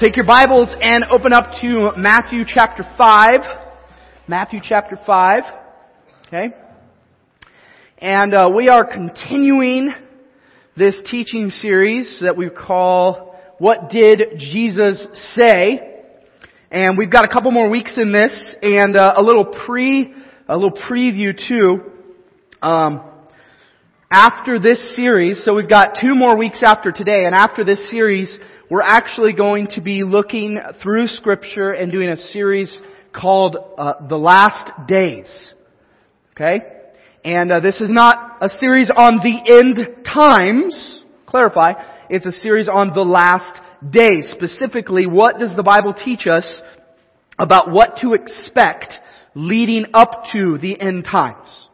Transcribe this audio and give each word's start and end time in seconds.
Take 0.00 0.16
your 0.16 0.24
Bibles 0.24 0.74
and 0.80 1.04
open 1.10 1.34
up 1.34 1.60
to 1.60 1.90
Matthew 1.94 2.44
chapter 2.46 2.84
5. 2.96 3.40
Matthew 4.26 4.60
chapter 4.62 4.98
5. 5.04 5.42
Okay? 6.26 6.56
And 7.98 8.32
uh, 8.32 8.50
we 8.54 8.70
are 8.70 8.86
continuing 8.90 9.92
this 10.74 10.98
teaching 11.10 11.50
series 11.50 12.20
that 12.22 12.34
we 12.34 12.48
call 12.48 13.38
What 13.58 13.90
Did 13.90 14.38
Jesus 14.38 15.06
Say? 15.38 16.02
And 16.70 16.96
we've 16.96 17.12
got 17.12 17.26
a 17.26 17.28
couple 17.28 17.50
more 17.50 17.68
weeks 17.68 17.98
in 17.98 18.10
this 18.10 18.54
and 18.62 18.96
uh, 18.96 19.16
a 19.18 19.22
little 19.22 19.54
pre, 19.66 20.14
a 20.48 20.56
little 20.56 20.78
preview 20.78 21.38
too. 21.46 21.82
Um, 22.66 23.09
after 24.10 24.58
this 24.58 24.96
series, 24.96 25.44
so 25.44 25.54
we've 25.54 25.68
got 25.68 25.96
two 26.00 26.16
more 26.16 26.36
weeks 26.36 26.62
after 26.64 26.90
today, 26.90 27.26
and 27.26 27.34
after 27.34 27.62
this 27.62 27.88
series, 27.88 28.36
we're 28.68 28.82
actually 28.82 29.32
going 29.32 29.68
to 29.68 29.80
be 29.80 30.02
looking 30.02 30.58
through 30.82 31.06
scripture 31.06 31.70
and 31.70 31.92
doing 31.92 32.08
a 32.08 32.16
series 32.16 32.76
called 33.14 33.56
uh, 33.78 34.06
The 34.08 34.16
Last 34.16 34.72
Days. 34.88 35.54
Okay? 36.32 36.60
And 37.24 37.52
uh, 37.52 37.60
this 37.60 37.80
is 37.80 37.88
not 37.88 38.38
a 38.40 38.48
series 38.48 38.90
on 38.94 39.18
the 39.18 39.60
end 39.60 40.04
times, 40.04 41.04
clarify, 41.26 41.74
it's 42.08 42.26
a 42.26 42.32
series 42.32 42.68
on 42.68 42.92
the 42.92 43.02
last 43.02 43.60
days. 43.88 44.28
Specifically, 44.32 45.06
what 45.06 45.38
does 45.38 45.54
the 45.54 45.62
Bible 45.62 45.94
teach 45.94 46.26
us 46.26 46.62
about 47.38 47.70
what 47.70 47.98
to 48.02 48.14
expect 48.14 48.94
leading 49.36 49.86
up 49.94 50.24
to 50.32 50.58
the 50.58 50.80
end 50.80 51.04
times? 51.04 51.68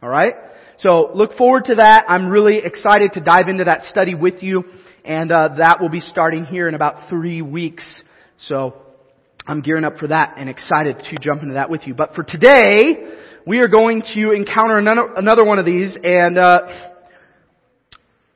Alright? 0.00 0.34
So 0.82 1.12
look 1.14 1.34
forward 1.34 1.66
to 1.66 1.76
that. 1.76 2.06
I'm 2.08 2.28
really 2.28 2.58
excited 2.58 3.12
to 3.12 3.20
dive 3.20 3.46
into 3.46 3.62
that 3.64 3.82
study 3.82 4.16
with 4.16 4.42
you. 4.42 4.64
And 5.04 5.30
uh, 5.30 5.50
that 5.58 5.80
will 5.80 5.90
be 5.90 6.00
starting 6.00 6.44
here 6.44 6.66
in 6.66 6.74
about 6.74 7.08
three 7.08 7.40
weeks. 7.40 7.84
So 8.36 8.74
I'm 9.46 9.60
gearing 9.60 9.84
up 9.84 9.98
for 9.98 10.08
that 10.08 10.34
and 10.38 10.48
excited 10.48 10.98
to 10.98 11.16
jump 11.20 11.42
into 11.42 11.54
that 11.54 11.70
with 11.70 11.86
you. 11.86 11.94
But 11.94 12.16
for 12.16 12.24
today, 12.24 12.96
we 13.46 13.60
are 13.60 13.68
going 13.68 14.02
to 14.14 14.32
encounter 14.32 14.76
another, 14.76 15.44
one 15.44 15.60
of 15.60 15.64
these, 15.64 15.96
and 16.02 16.36
uh, 16.36 16.90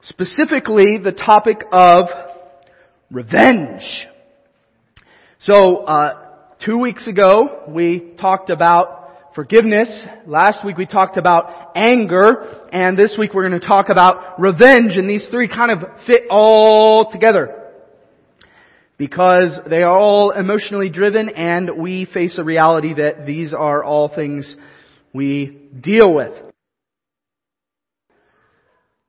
specifically 0.03 0.99
the 1.03 1.11
topic 1.11 1.65
of 1.73 2.05
revenge. 3.11 3.83
So 5.41 5.79
uh, 5.79 6.29
two 6.65 6.79
weeks 6.79 7.09
ago, 7.09 7.65
we 7.67 8.15
talked 8.21 8.51
about 8.51 9.06
forgiveness. 9.37 10.07
Last 10.27 10.65
week 10.65 10.79
we 10.79 10.87
talked 10.87 11.19
about 11.19 11.73
anger, 11.77 12.67
and 12.73 12.99
this 12.99 13.17
week 13.19 13.35
we're 13.35 13.49
going 13.49 13.61
to 13.61 13.65
talk 13.65 13.91
about 13.91 14.41
revenge, 14.41 14.97
and 14.97 15.09
these 15.09 15.29
three 15.31 15.47
kind 15.47 15.71
of 15.71 15.87
fit 16.07 16.23
all 16.31 17.13
together. 17.13 17.63
Because 18.99 19.61
they 19.69 19.83
are 19.83 19.97
all 19.97 20.31
emotionally 20.31 20.89
driven, 20.89 21.29
and 21.29 21.77
we 21.77 22.07
face 22.07 22.39
a 22.39 22.45
reality 22.45 22.95
that 22.95 23.27
these 23.27 23.53
are 23.53 23.85
all 23.85 24.09
things 24.09 24.57
we 25.13 25.69
deal 25.79 26.15
with. 26.15 26.33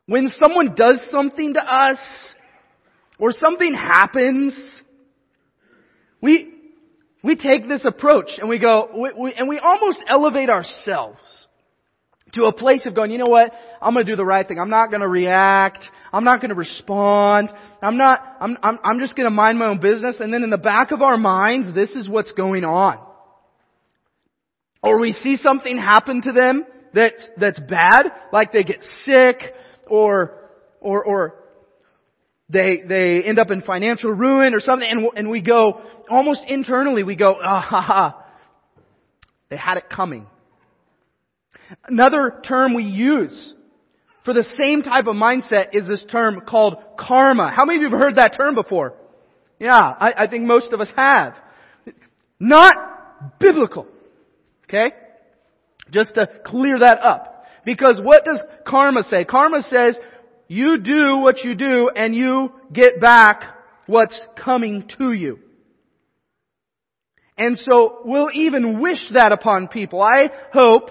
When 0.07 0.29
someone 0.41 0.75
does 0.75 0.99
something 1.09 1.53
to 1.53 1.61
us, 1.61 1.99
or 3.17 3.31
something 3.31 3.73
happens, 3.73 4.53
we, 6.21 6.53
we 7.27 7.35
take 7.35 7.67
this 7.67 7.83
approach 7.83 8.29
and 8.39 8.47
we 8.47 8.57
go, 8.57 8.89
we, 8.97 9.11
we, 9.17 9.33
and 9.33 9.49
we 9.49 9.59
almost 9.59 9.99
elevate 10.07 10.49
ourselves 10.49 11.19
to 12.33 12.45
a 12.45 12.53
place 12.53 12.85
of 12.85 12.95
going, 12.95 13.11
you 13.11 13.17
know 13.17 13.29
what? 13.29 13.51
I'm 13.81 13.93
going 13.93 14.05
to 14.05 14.11
do 14.11 14.15
the 14.15 14.25
right 14.25 14.47
thing. 14.47 14.59
I'm 14.59 14.69
not 14.69 14.89
going 14.89 15.01
to 15.01 15.07
react. 15.09 15.83
I'm 16.13 16.23
not 16.23 16.39
going 16.39 16.49
to 16.49 16.55
respond. 16.55 17.49
I'm 17.81 17.97
not, 17.97 18.19
I'm, 18.39 18.57
I'm, 18.63 18.79
I'm 18.81 18.99
just 18.99 19.15
going 19.15 19.25
to 19.25 19.31
mind 19.31 19.59
my 19.59 19.65
own 19.65 19.81
business. 19.81 20.21
And 20.21 20.33
then 20.33 20.43
in 20.43 20.49
the 20.49 20.57
back 20.57 20.91
of 20.91 21.01
our 21.01 21.17
minds, 21.17 21.75
this 21.75 21.91
is 21.91 22.07
what's 22.07 22.31
going 22.31 22.63
on. 22.63 22.97
Or 24.81 24.97
we 24.99 25.11
see 25.11 25.35
something 25.35 25.77
happen 25.77 26.21
to 26.21 26.31
them 26.31 26.65
that's, 26.93 27.27
that's 27.37 27.59
bad, 27.59 28.11
like 28.31 28.53
they 28.53 28.63
get 28.63 28.81
sick, 29.03 29.41
or, 29.89 30.49
or, 30.79 31.03
or 31.03 31.35
they, 32.49 32.81
they 32.87 33.21
end 33.23 33.39
up 33.39 33.51
in 33.51 33.61
financial 33.61 34.11
ruin 34.11 34.53
or 34.53 34.59
something, 34.59 34.87
and, 34.89 35.07
and 35.15 35.29
we 35.29 35.41
go, 35.41 35.81
almost 36.09 36.41
internally, 36.47 37.03
we 37.03 37.15
go, 37.15 37.35
ah 37.43 37.61
ha 37.61 37.81
ha. 37.81 38.23
They 39.49 39.57
had 39.57 39.77
it 39.77 39.89
coming. 39.89 40.27
Another 41.85 42.41
term 42.45 42.73
we 42.73 42.83
use 42.83 43.53
for 44.23 44.33
the 44.33 44.43
same 44.43 44.81
type 44.81 45.07
of 45.07 45.15
mindset 45.15 45.67
is 45.73 45.87
this 45.87 46.03
term 46.11 46.41
called 46.41 46.75
karma. 46.97 47.51
How 47.55 47.65
many 47.65 47.77
of 47.77 47.81
you 47.83 47.89
have 47.89 47.99
heard 47.99 48.15
that 48.15 48.35
term 48.35 48.55
before? 48.55 48.93
Yeah, 49.59 49.77
I, 49.77 50.13
I 50.23 50.27
think 50.27 50.43
most 50.43 50.73
of 50.73 50.81
us 50.81 50.89
have. 50.95 51.33
Not 52.39 53.39
biblical. 53.39 53.87
Okay? 54.65 54.91
Just 55.91 56.15
to 56.15 56.29
clear 56.45 56.79
that 56.79 56.99
up. 56.99 57.45
Because 57.65 57.99
what 58.01 58.25
does 58.25 58.43
karma 58.65 59.03
say? 59.03 59.25
Karma 59.25 59.61
says 59.61 59.97
you 60.47 60.77
do 60.79 61.17
what 61.17 61.43
you 61.43 61.55
do 61.55 61.89
and 61.89 62.15
you 62.15 62.51
get 62.71 62.99
back 62.99 63.43
what's 63.85 64.19
coming 64.43 64.89
to 64.97 65.11
you. 65.11 65.39
And 67.37 67.57
so 67.57 67.99
we'll 68.03 68.31
even 68.33 68.81
wish 68.81 68.99
that 69.13 69.31
upon 69.31 69.67
people. 69.67 70.01
I 70.01 70.29
hope 70.51 70.89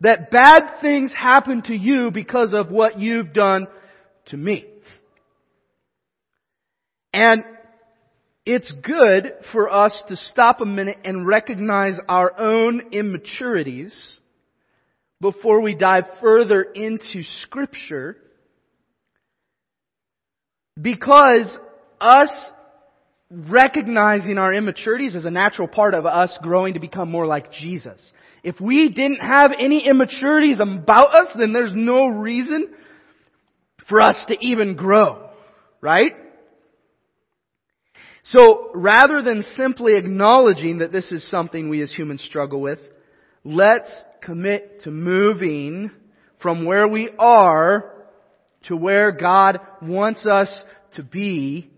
that 0.00 0.30
bad 0.30 0.80
things 0.80 1.12
happen 1.12 1.62
to 1.62 1.74
you 1.74 2.10
because 2.10 2.52
of 2.54 2.70
what 2.70 2.98
you've 2.98 3.32
done 3.32 3.66
to 4.26 4.36
me. 4.36 4.66
And 7.12 7.44
it's 8.46 8.72
good 8.82 9.34
for 9.52 9.70
us 9.70 10.00
to 10.08 10.16
stop 10.16 10.60
a 10.60 10.66
minute 10.66 10.98
and 11.04 11.26
recognize 11.26 11.98
our 12.08 12.38
own 12.38 12.92
immaturities 12.92 14.18
before 15.20 15.60
we 15.60 15.74
dive 15.74 16.04
further 16.20 16.62
into 16.62 17.22
scripture 17.42 18.16
because 20.80 21.58
us 22.00 22.30
recognizing 23.30 24.38
our 24.38 24.52
immaturities 24.52 25.14
is 25.14 25.24
a 25.24 25.30
natural 25.30 25.68
part 25.68 25.94
of 25.94 26.06
us 26.06 26.36
growing 26.42 26.74
to 26.74 26.80
become 26.80 27.10
more 27.10 27.26
like 27.26 27.52
Jesus. 27.52 28.00
If 28.42 28.60
we 28.60 28.88
didn't 28.88 29.20
have 29.20 29.52
any 29.58 29.86
immaturities 29.86 30.60
about 30.60 31.14
us, 31.14 31.28
then 31.38 31.52
there's 31.52 31.72
no 31.74 32.06
reason 32.06 32.68
for 33.88 34.00
us 34.00 34.16
to 34.28 34.36
even 34.40 34.76
grow. 34.76 35.28
Right? 35.80 36.12
So 38.24 38.70
rather 38.74 39.22
than 39.22 39.42
simply 39.54 39.96
acknowledging 39.96 40.78
that 40.78 40.92
this 40.92 41.10
is 41.10 41.28
something 41.30 41.68
we 41.68 41.82
as 41.82 41.92
humans 41.92 42.22
struggle 42.22 42.60
with, 42.60 42.78
let's 43.44 43.90
commit 44.22 44.82
to 44.82 44.90
moving 44.90 45.90
from 46.40 46.64
where 46.64 46.86
we 46.86 47.10
are 47.18 47.99
to 48.64 48.76
where 48.76 49.12
God 49.12 49.60
wants 49.82 50.26
us 50.26 50.48
to 50.94 51.02
be 51.02 51.70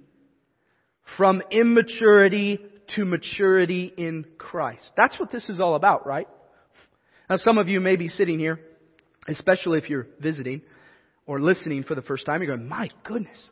from 1.16 1.42
immaturity 1.50 2.58
to 2.96 3.04
maturity 3.04 3.92
in 3.96 4.26
Christ. 4.38 4.90
That's 4.96 5.18
what 5.18 5.30
this 5.30 5.48
is 5.48 5.60
all 5.60 5.74
about, 5.74 6.06
right? 6.06 6.28
Now 7.30 7.36
some 7.36 7.58
of 7.58 7.68
you 7.68 7.80
may 7.80 7.96
be 7.96 8.08
sitting 8.08 8.38
here, 8.38 8.60
especially 9.28 9.78
if 9.78 9.88
you're 9.88 10.08
visiting 10.20 10.62
or 11.26 11.40
listening 11.40 11.84
for 11.84 11.94
the 11.94 12.02
first 12.02 12.26
time, 12.26 12.42
you're 12.42 12.56
going, 12.56 12.68
my 12.68 12.90
goodness, 13.04 13.50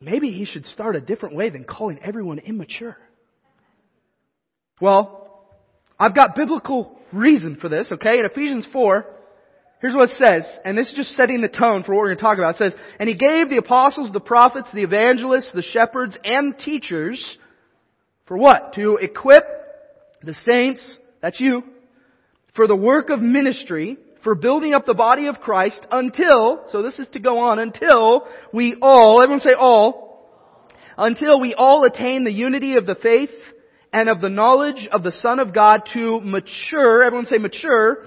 maybe 0.00 0.30
he 0.30 0.44
should 0.44 0.66
start 0.66 0.96
a 0.96 1.00
different 1.00 1.34
way 1.34 1.50
than 1.50 1.64
calling 1.64 1.98
everyone 2.02 2.38
immature. 2.38 2.96
Well, 4.80 5.46
I've 5.98 6.14
got 6.14 6.34
biblical 6.34 6.98
reason 7.12 7.56
for 7.56 7.68
this, 7.68 7.90
okay? 7.92 8.18
In 8.18 8.24
Ephesians 8.24 8.66
4, 8.72 9.06
Here's 9.80 9.94
what 9.94 10.10
it 10.10 10.16
says, 10.16 10.44
and 10.64 10.76
this 10.76 10.88
is 10.88 10.94
just 10.94 11.16
setting 11.16 11.40
the 11.40 11.48
tone 11.48 11.84
for 11.84 11.94
what 11.94 12.00
we're 12.00 12.08
going 12.08 12.18
to 12.18 12.22
talk 12.22 12.36
about. 12.38 12.54
It 12.54 12.58
says, 12.58 12.74
And 12.98 13.08
he 13.08 13.14
gave 13.14 13.48
the 13.48 13.56
apostles, 13.56 14.12
the 14.12 14.20
prophets, 14.20 14.68
the 14.74 14.82
evangelists, 14.82 15.52
the 15.54 15.62
shepherds, 15.62 16.18
and 16.22 16.58
teachers 16.58 17.38
for 18.30 18.38
what? 18.38 18.74
To 18.74 18.96
equip 19.02 19.42
the 20.22 20.36
saints, 20.48 20.86
that's 21.20 21.40
you, 21.40 21.64
for 22.54 22.68
the 22.68 22.76
work 22.76 23.10
of 23.10 23.20
ministry, 23.20 23.96
for 24.22 24.36
building 24.36 24.72
up 24.72 24.86
the 24.86 24.94
body 24.94 25.26
of 25.26 25.40
Christ 25.40 25.84
until, 25.90 26.62
so 26.68 26.80
this 26.80 27.00
is 27.00 27.08
to 27.14 27.18
go 27.18 27.40
on, 27.40 27.58
until 27.58 28.28
we 28.52 28.76
all, 28.80 29.20
everyone 29.20 29.40
say 29.40 29.54
all, 29.58 30.28
until 30.96 31.40
we 31.40 31.54
all 31.54 31.84
attain 31.84 32.22
the 32.22 32.32
unity 32.32 32.76
of 32.76 32.86
the 32.86 32.94
faith 32.94 33.30
and 33.92 34.08
of 34.08 34.20
the 34.20 34.28
knowledge 34.28 34.88
of 34.92 35.02
the 35.02 35.10
Son 35.10 35.40
of 35.40 35.52
God 35.52 35.82
to 35.94 36.20
mature, 36.20 37.02
everyone 37.02 37.26
say 37.26 37.38
mature, 37.38 38.06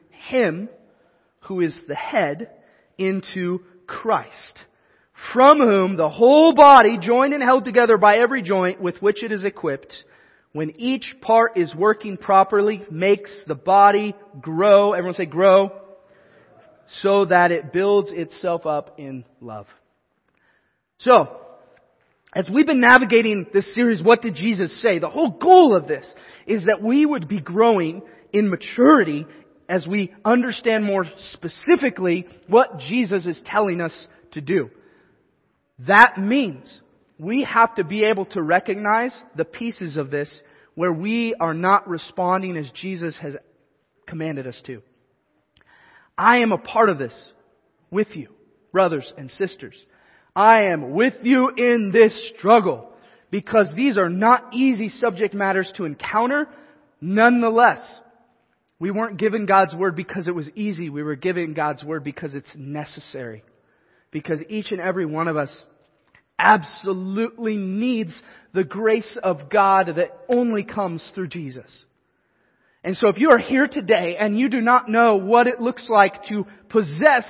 Him 0.27 0.69
who 1.41 1.61
is 1.61 1.79
the 1.87 1.95
head, 1.95 2.49
into 2.97 3.61
Christ, 3.87 4.59
from 5.33 5.59
whom 5.59 5.97
the 5.97 6.09
whole 6.09 6.53
body, 6.53 6.97
joined 6.99 7.33
and 7.33 7.43
held 7.43 7.65
together 7.65 7.97
by 7.97 8.17
every 8.17 8.41
joint 8.41 8.81
with 8.81 9.01
which 9.01 9.23
it 9.23 9.31
is 9.31 9.43
equipped, 9.43 9.93
when 10.53 10.79
each 10.79 11.15
part 11.21 11.57
is 11.57 11.73
working 11.73 12.17
properly, 12.17 12.81
makes 12.91 13.31
the 13.47 13.55
body 13.55 14.15
grow, 14.39 14.93
everyone 14.93 15.15
say 15.15 15.25
grow, 15.25 15.71
so 17.01 17.25
that 17.25 17.51
it 17.51 17.73
builds 17.73 18.11
itself 18.11 18.65
up 18.65 18.99
in 18.99 19.23
love. 19.39 19.67
So, 20.99 21.37
as 22.35 22.49
we've 22.49 22.67
been 22.67 22.81
navigating 22.81 23.47
this 23.53 23.73
series, 23.73 24.03
what 24.03 24.21
did 24.21 24.35
Jesus 24.35 24.81
say? 24.81 24.99
The 24.99 25.09
whole 25.09 25.31
goal 25.31 25.75
of 25.75 25.87
this 25.87 26.13
is 26.45 26.65
that 26.65 26.81
we 26.83 27.05
would 27.05 27.27
be 27.27 27.39
growing 27.39 28.03
in 28.31 28.49
maturity 28.49 29.25
as 29.71 29.87
we 29.87 30.13
understand 30.25 30.83
more 30.83 31.05
specifically 31.31 32.27
what 32.47 32.77
Jesus 32.77 33.25
is 33.25 33.41
telling 33.45 33.79
us 33.79 34.07
to 34.33 34.41
do. 34.41 34.69
That 35.87 36.17
means 36.17 36.81
we 37.17 37.45
have 37.45 37.75
to 37.75 37.85
be 37.85 38.03
able 38.03 38.25
to 38.25 38.41
recognize 38.41 39.15
the 39.37 39.45
pieces 39.45 39.95
of 39.95 40.11
this 40.11 40.41
where 40.75 40.91
we 40.91 41.35
are 41.39 41.53
not 41.53 41.87
responding 41.87 42.57
as 42.57 42.69
Jesus 42.75 43.17
has 43.21 43.37
commanded 44.05 44.45
us 44.45 44.61
to. 44.65 44.81
I 46.17 46.39
am 46.39 46.51
a 46.51 46.57
part 46.57 46.89
of 46.89 46.97
this 46.97 47.31
with 47.89 48.09
you, 48.13 48.27
brothers 48.73 49.11
and 49.17 49.31
sisters. 49.31 49.75
I 50.35 50.63
am 50.65 50.91
with 50.91 51.13
you 51.23 51.49
in 51.49 51.91
this 51.93 52.33
struggle 52.37 52.89
because 53.31 53.67
these 53.73 53.97
are 53.97 54.09
not 54.09 54.53
easy 54.53 54.89
subject 54.89 55.33
matters 55.33 55.71
to 55.77 55.85
encounter. 55.85 56.47
Nonetheless, 56.99 57.79
we 58.81 58.89
weren't 58.89 59.19
given 59.19 59.45
God's 59.45 59.75
Word 59.75 59.95
because 59.95 60.27
it 60.27 60.33
was 60.33 60.49
easy. 60.55 60.89
We 60.89 61.03
were 61.03 61.15
given 61.15 61.53
God's 61.53 61.83
Word 61.83 62.03
because 62.03 62.33
it's 62.33 62.51
necessary. 62.57 63.43
Because 64.09 64.43
each 64.49 64.71
and 64.71 64.81
every 64.81 65.05
one 65.05 65.27
of 65.27 65.37
us 65.37 65.65
absolutely 66.39 67.57
needs 67.57 68.19
the 68.55 68.63
grace 68.63 69.19
of 69.21 69.51
God 69.51 69.91
that 69.97 70.17
only 70.27 70.63
comes 70.63 71.07
through 71.13 71.27
Jesus. 71.27 71.85
And 72.83 72.97
so 72.97 73.07
if 73.09 73.19
you 73.19 73.29
are 73.29 73.37
here 73.37 73.67
today 73.67 74.17
and 74.19 74.37
you 74.37 74.49
do 74.49 74.61
not 74.61 74.89
know 74.89 75.17
what 75.17 75.45
it 75.45 75.61
looks 75.61 75.87
like 75.87 76.25
to 76.29 76.47
possess 76.69 77.25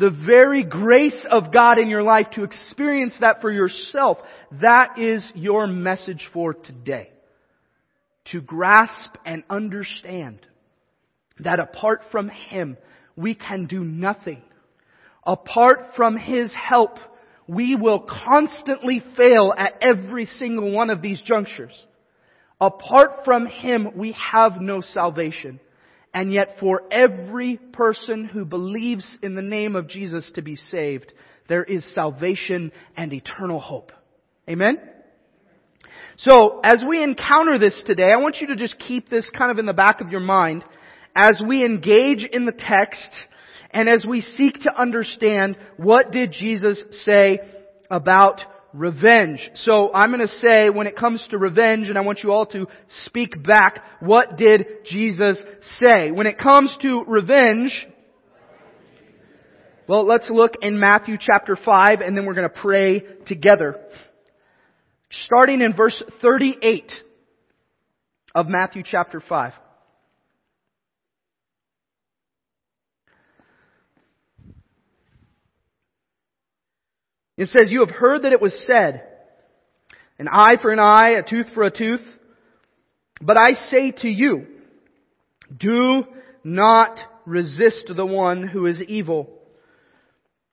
the 0.00 0.10
very 0.10 0.64
grace 0.64 1.24
of 1.30 1.52
God 1.52 1.78
in 1.78 1.88
your 1.88 2.02
life, 2.02 2.26
to 2.32 2.42
experience 2.42 3.14
that 3.20 3.40
for 3.40 3.52
yourself, 3.52 4.18
that 4.60 4.98
is 4.98 5.30
your 5.36 5.68
message 5.68 6.28
for 6.32 6.52
today. 6.52 7.10
To 8.32 8.40
grasp 8.40 9.14
and 9.24 9.44
understand 9.48 10.44
that 11.40 11.60
apart 11.60 12.02
from 12.10 12.28
Him, 12.28 12.76
we 13.16 13.34
can 13.34 13.66
do 13.66 13.84
nothing. 13.84 14.42
Apart 15.24 15.94
from 15.96 16.16
His 16.16 16.54
help, 16.54 16.98
we 17.46 17.76
will 17.76 18.00
constantly 18.00 19.02
fail 19.16 19.54
at 19.56 19.74
every 19.80 20.24
single 20.24 20.70
one 20.72 20.90
of 20.90 21.02
these 21.02 21.20
junctures. 21.22 21.86
Apart 22.60 23.24
from 23.24 23.46
Him, 23.46 23.92
we 23.96 24.16
have 24.32 24.60
no 24.60 24.80
salvation. 24.80 25.60
And 26.14 26.32
yet 26.32 26.56
for 26.58 26.82
every 26.90 27.58
person 27.58 28.24
who 28.24 28.44
believes 28.44 29.18
in 29.22 29.34
the 29.34 29.42
name 29.42 29.76
of 29.76 29.88
Jesus 29.88 30.30
to 30.34 30.42
be 30.42 30.56
saved, 30.56 31.12
there 31.48 31.64
is 31.64 31.86
salvation 31.94 32.72
and 32.96 33.12
eternal 33.12 33.60
hope. 33.60 33.92
Amen? 34.48 34.78
So, 36.16 36.60
as 36.64 36.82
we 36.88 37.02
encounter 37.02 37.58
this 37.58 37.82
today, 37.86 38.10
I 38.10 38.16
want 38.16 38.38
you 38.40 38.46
to 38.46 38.56
just 38.56 38.78
keep 38.78 39.10
this 39.10 39.28
kind 39.36 39.50
of 39.50 39.58
in 39.58 39.66
the 39.66 39.74
back 39.74 40.00
of 40.00 40.10
your 40.10 40.20
mind 40.20 40.64
as 41.16 41.40
we 41.44 41.64
engage 41.64 42.28
in 42.30 42.44
the 42.44 42.52
text 42.52 43.08
and 43.70 43.88
as 43.88 44.04
we 44.06 44.20
seek 44.20 44.60
to 44.60 44.80
understand 44.80 45.56
what 45.78 46.12
did 46.12 46.30
Jesus 46.30 46.84
say 47.04 47.40
about 47.90 48.42
revenge. 48.74 49.50
So 49.54 49.92
I'm 49.94 50.10
going 50.10 50.20
to 50.20 50.28
say 50.28 50.68
when 50.68 50.86
it 50.86 50.96
comes 50.96 51.26
to 51.30 51.38
revenge 51.38 51.88
and 51.88 51.96
I 51.96 52.02
want 52.02 52.20
you 52.22 52.32
all 52.32 52.44
to 52.46 52.66
speak 53.06 53.42
back, 53.42 53.82
what 54.00 54.36
did 54.36 54.66
Jesus 54.84 55.42
say? 55.78 56.10
When 56.10 56.26
it 56.26 56.38
comes 56.38 56.76
to 56.82 57.02
revenge, 57.06 57.86
well, 59.88 60.06
let's 60.06 60.28
look 60.30 60.52
in 60.60 60.78
Matthew 60.78 61.16
chapter 61.18 61.56
5 61.56 62.00
and 62.00 62.14
then 62.16 62.26
we're 62.26 62.34
going 62.34 62.48
to 62.48 62.60
pray 62.60 63.02
together. 63.26 63.80
Starting 65.24 65.62
in 65.62 65.74
verse 65.74 66.02
38 66.20 66.92
of 68.34 68.48
Matthew 68.48 68.82
chapter 68.84 69.22
5. 69.26 69.52
It 77.36 77.48
says, 77.48 77.70
You 77.70 77.80
have 77.80 77.90
heard 77.90 78.22
that 78.22 78.32
it 78.32 78.40
was 78.40 78.64
said, 78.66 79.02
an 80.18 80.28
eye 80.28 80.56
for 80.60 80.70
an 80.70 80.78
eye, 80.78 81.10
a 81.10 81.22
tooth 81.22 81.46
for 81.54 81.62
a 81.62 81.70
tooth. 81.70 82.00
But 83.20 83.36
I 83.36 83.52
say 83.70 83.92
to 84.02 84.08
you, 84.08 84.46
do 85.56 86.04
not 86.44 86.98
resist 87.24 87.90
the 87.94 88.06
one 88.06 88.46
who 88.46 88.66
is 88.66 88.82
evil. 88.82 89.30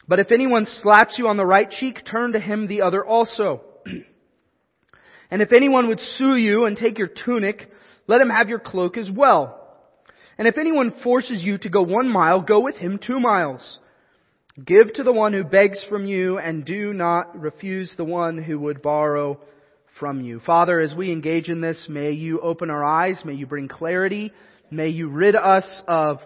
But 0.08 0.20
if 0.20 0.32
anyone 0.32 0.66
slaps 0.66 1.16
you 1.18 1.28
on 1.28 1.38
the 1.38 1.46
right 1.46 1.70
cheek, 1.70 2.00
turn 2.06 2.34
to 2.34 2.40
him 2.40 2.68
the 2.68 2.82
other 2.82 3.06
also. 3.06 3.62
and 5.32 5.42
if 5.42 5.54
anyone 5.54 5.88
would 5.88 6.00
sue 6.00 6.36
you 6.36 6.66
and 6.66 6.78
take 6.78 6.98
your 6.98 7.08
tunic, 7.08 7.70
let 8.08 8.22
him 8.22 8.30
have 8.30 8.50
your 8.50 8.60
cloak 8.60 8.98
as 8.98 9.10
well. 9.10 9.60
And 10.38 10.48
if 10.48 10.58
anyone 10.58 10.94
forces 11.04 11.42
you 11.42 11.58
to 11.60 11.70
go 11.70 11.84
one 11.84 12.10
mile, 12.10 12.42
go 12.42 12.60
with 12.60 12.76
him 12.76 13.00
two 13.00 13.20
miles. 13.20 13.80
Give 14.64 14.94
to 14.94 15.04
the 15.04 15.14
one 15.14 15.34
who 15.34 15.44
begs 15.44 15.84
from 15.90 16.06
you 16.06 16.38
and 16.38 16.64
do 16.64 16.94
not 16.94 17.40
refuse 17.40 17.92
the 17.98 18.04
one 18.04 18.38
who 18.38 18.60
would 18.60 18.84
borrow 18.84 19.40
from 20.00 20.22
you. 20.22 20.42
Father, 20.42 20.80
as 20.80 20.94
we 20.94 21.12
engage 21.12 21.50
in 21.50 21.60
this, 21.60 21.88
may 21.90 22.12
you 22.12 22.40
open 22.40 22.70
our 22.70 22.84
eyes, 22.84 23.20
may 23.26 23.34
you 23.34 23.48
bring 23.48 23.68
clarity, 23.68 24.32
may 24.70 24.90
you 24.90 25.10
rid 25.10 25.36
us 25.36 25.66
of 25.88 26.20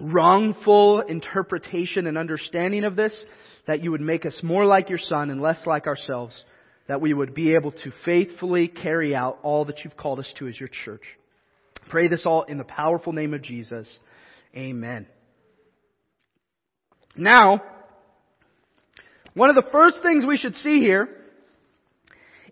wrongful 0.00 1.00
interpretation 1.00 2.08
and 2.08 2.18
understanding 2.18 2.84
of 2.84 2.96
this, 2.96 3.24
that 3.68 3.84
you 3.84 3.92
would 3.92 4.00
make 4.00 4.26
us 4.26 4.40
more 4.42 4.66
like 4.66 4.88
your 4.88 4.98
Son 4.98 5.30
and 5.30 5.40
less 5.40 5.64
like 5.64 5.86
ourselves, 5.86 6.42
that 6.88 7.00
we 7.00 7.14
would 7.14 7.34
be 7.34 7.54
able 7.54 7.70
to 7.70 7.92
faithfully 8.04 8.66
carry 8.66 9.14
out 9.14 9.38
all 9.44 9.64
that 9.66 9.84
you've 9.84 9.96
called 9.96 10.18
us 10.18 10.32
to 10.38 10.48
as 10.48 10.58
your 10.58 10.70
church. 10.84 11.04
Pray 11.88 12.08
this 12.08 12.26
all 12.26 12.42
in 12.42 12.58
the 12.58 12.64
powerful 12.64 13.12
name 13.12 13.32
of 13.32 13.42
Jesus. 13.42 13.98
Amen. 14.56 15.06
Now, 17.16 17.62
one 19.34 19.50
of 19.50 19.56
the 19.56 19.70
first 19.70 20.02
things 20.02 20.24
we 20.26 20.36
should 20.36 20.54
see 20.56 20.80
here 20.80 21.08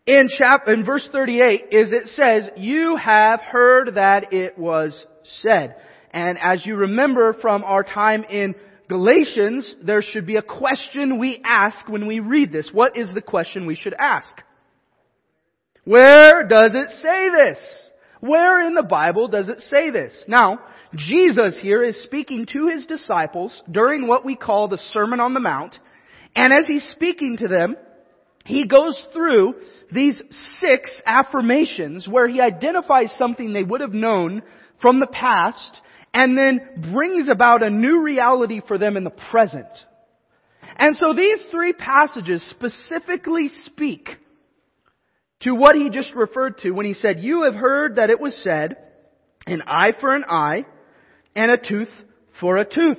in 0.07 0.29
chap- 0.29 0.69
in 0.69 0.85
verse 0.85 1.09
38 1.13 1.67
is 1.71 1.93
it 1.93 2.07
says, 2.07 2.51
you 2.57 2.97
have 2.97 3.41
heard 3.41 3.97
that 3.97 4.33
it 4.33 4.59
was 4.59 5.07
said. 5.43 5.77
And 6.13 6.39
as 6.39 6.65
you 6.65 6.77
remember 6.77 7.35
from 7.35 7.63
our 7.65 7.83
time 7.83 8.25
in 8.25 8.55
Galatians, 8.89 9.75
there 9.83 10.01
should 10.01 10.27
be 10.27 10.37
a 10.37 10.43
question 10.43 11.19
we 11.19 11.43
ask 11.45 11.87
when 11.89 12.07
we 12.07 12.21
read 12.21 12.51
this. 12.51 12.71
What 12.73 12.97
is 12.97 13.13
the 13.13 13.21
question 13.21 13.67
we 13.67 13.75
should 13.75 13.93
ask? 13.93 14.35
Where 15.85 16.47
does 16.47 16.75
it 16.75 16.89
say 17.03 17.31
this? 17.31 17.59
Where 18.21 18.67
in 18.67 18.75
the 18.75 18.83
Bible 18.83 19.29
does 19.29 19.49
it 19.49 19.61
say 19.61 19.91
this? 19.91 20.25
Now, 20.27 20.61
Jesus 20.95 21.59
here 21.61 21.83
is 21.85 22.03
speaking 22.03 22.47
to 22.53 22.69
his 22.69 22.87
disciples 22.87 23.63
during 23.71 24.07
what 24.07 24.25
we 24.25 24.35
call 24.35 24.69
the 24.69 24.79
Sermon 24.93 25.21
on 25.21 25.35
the 25.35 25.41
Mount, 25.41 25.79
and 26.35 26.53
as 26.53 26.67
he's 26.67 26.89
speaking 26.91 27.37
to 27.39 27.49
them, 27.49 27.77
he 28.45 28.67
goes 28.67 28.99
through 29.13 29.55
these 29.93 30.21
six 30.59 30.91
affirmations 31.07 32.09
where 32.09 32.29
he 32.29 32.41
identifies 32.41 33.13
something 33.19 33.53
they 33.53 33.63
would 33.63 33.83
have 33.83 33.93
known 33.93 34.43
from 34.81 35.01
the 35.01 35.07
past 35.07 35.81
and 36.15 36.37
then 36.37 36.91
brings 36.93 37.29
about 37.29 37.63
a 37.63 37.71
new 37.71 38.03
reality 38.03 38.61
for 38.67 38.79
them 38.79 38.97
in 38.97 39.05
the 39.05 39.11
present. 39.11 39.67
And 40.77 40.97
so 40.97 41.13
these 41.13 41.45
three 41.51 41.73
passages 41.73 42.43
specifically 42.51 43.49
speak 43.65 44.09
to 45.41 45.55
what 45.55 45.77
he 45.77 45.91
just 45.91 46.15
referred 46.15 46.59
to 46.59 46.71
when 46.73 46.87
he 46.87 46.95
said, 46.95 47.21
You 47.21 47.45
have 47.45 47.55
heard 47.55 47.97
that 47.97 48.11
it 48.11 48.21
was 48.21 48.37
said, 48.43 48.77
an 49.47 49.63
eye 49.63 49.93
for 50.01 50.15
an 50.15 50.25
eye, 50.29 50.67
and 51.35 51.51
a 51.51 51.57
tooth 51.57 51.91
for 52.41 52.57
a 52.57 52.65
tooth. 52.65 52.99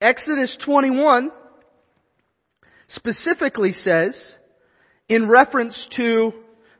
Exodus 0.00 0.56
21 0.64 1.30
specifically 2.88 3.72
says, 3.72 4.16
in 5.08 5.28
reference 5.28 5.88
to 5.96 6.32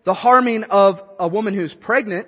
the 0.05 0.15
harming 0.15 0.65
of 0.65 0.97
a 1.19 1.27
woman 1.27 1.55
who's 1.55 1.75
pregnant, 1.81 2.27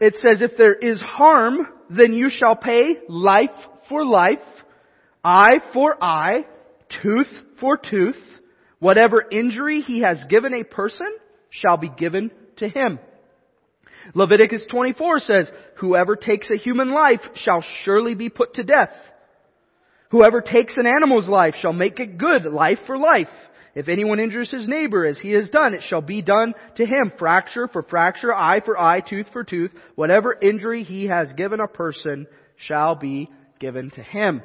it 0.00 0.14
says, 0.14 0.42
if 0.42 0.56
there 0.56 0.74
is 0.74 1.00
harm, 1.00 1.68
then 1.90 2.12
you 2.12 2.28
shall 2.30 2.56
pay 2.56 2.98
life 3.08 3.50
for 3.88 4.04
life, 4.04 4.38
eye 5.24 5.58
for 5.72 6.02
eye, 6.02 6.46
tooth 7.02 7.30
for 7.60 7.76
tooth. 7.76 8.16
Whatever 8.78 9.24
injury 9.30 9.80
he 9.80 10.00
has 10.00 10.22
given 10.28 10.52
a 10.54 10.64
person 10.64 11.08
shall 11.50 11.76
be 11.76 11.88
given 11.88 12.30
to 12.56 12.68
him. 12.68 12.98
Leviticus 14.14 14.64
24 14.70 15.18
says, 15.20 15.50
whoever 15.78 16.16
takes 16.16 16.50
a 16.50 16.56
human 16.56 16.90
life 16.90 17.20
shall 17.34 17.64
surely 17.82 18.14
be 18.14 18.28
put 18.28 18.54
to 18.54 18.64
death. 18.64 18.92
Whoever 20.10 20.40
takes 20.40 20.76
an 20.76 20.86
animal's 20.86 21.28
life 21.28 21.54
shall 21.60 21.72
make 21.72 21.98
it 21.98 22.18
good, 22.18 22.44
life 22.44 22.78
for 22.86 22.96
life. 22.96 23.28
If 23.74 23.88
anyone 23.88 24.20
injures 24.20 24.50
his 24.50 24.68
neighbor 24.68 25.04
as 25.04 25.18
he 25.18 25.32
has 25.32 25.50
done, 25.50 25.74
it 25.74 25.82
shall 25.82 26.00
be 26.00 26.22
done 26.22 26.54
to 26.76 26.86
him. 26.86 27.12
Fracture 27.18 27.68
for 27.68 27.82
fracture, 27.82 28.32
eye 28.32 28.62
for 28.64 28.78
eye, 28.78 29.00
tooth 29.00 29.26
for 29.32 29.44
tooth. 29.44 29.70
Whatever 29.96 30.34
injury 30.40 30.82
he 30.82 31.08
has 31.08 31.32
given 31.34 31.60
a 31.60 31.68
person 31.68 32.26
shall 32.56 32.94
be 32.94 33.28
given 33.58 33.90
to 33.90 34.02
him. 34.02 34.42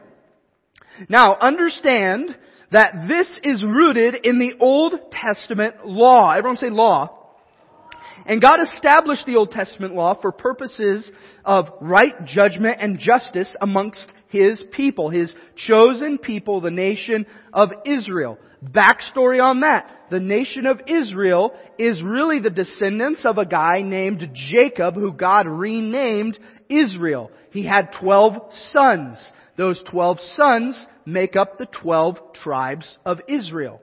Now, 1.09 1.35
understand 1.39 2.35
that 2.71 3.07
this 3.07 3.27
is 3.43 3.63
rooted 3.63 4.15
in 4.23 4.39
the 4.39 4.53
Old 4.59 4.93
Testament 5.11 5.85
law. 5.85 6.31
Everyone 6.31 6.57
say 6.57 6.69
law. 6.69 7.17
And 8.25 8.41
God 8.41 8.59
established 8.61 9.25
the 9.25 9.35
Old 9.35 9.51
Testament 9.51 9.95
law 9.95 10.19
for 10.19 10.31
purposes 10.31 11.09
of 11.43 11.67
right 11.81 12.13
judgment 12.25 12.77
and 12.79 12.99
justice 12.99 13.53
amongst 13.59 14.11
His 14.27 14.63
people, 14.71 15.09
His 15.09 15.33
chosen 15.55 16.17
people, 16.17 16.61
the 16.61 16.71
nation 16.71 17.25
of 17.51 17.71
Israel. 17.85 18.37
Backstory 18.63 19.43
on 19.43 19.61
that. 19.61 19.89
The 20.11 20.19
nation 20.19 20.67
of 20.67 20.81
Israel 20.87 21.53
is 21.79 22.01
really 22.03 22.39
the 22.39 22.51
descendants 22.51 23.25
of 23.25 23.37
a 23.37 23.45
guy 23.45 23.81
named 23.81 24.29
Jacob 24.33 24.93
who 24.93 25.13
God 25.13 25.47
renamed 25.47 26.37
Israel. 26.69 27.31
He 27.51 27.65
had 27.65 27.89
12 27.99 28.53
sons. 28.71 29.17
Those 29.61 29.79
12 29.91 30.19
sons 30.35 30.87
make 31.05 31.35
up 31.35 31.59
the 31.59 31.67
12 31.67 32.33
tribes 32.33 32.97
of 33.05 33.19
Israel. 33.27 33.79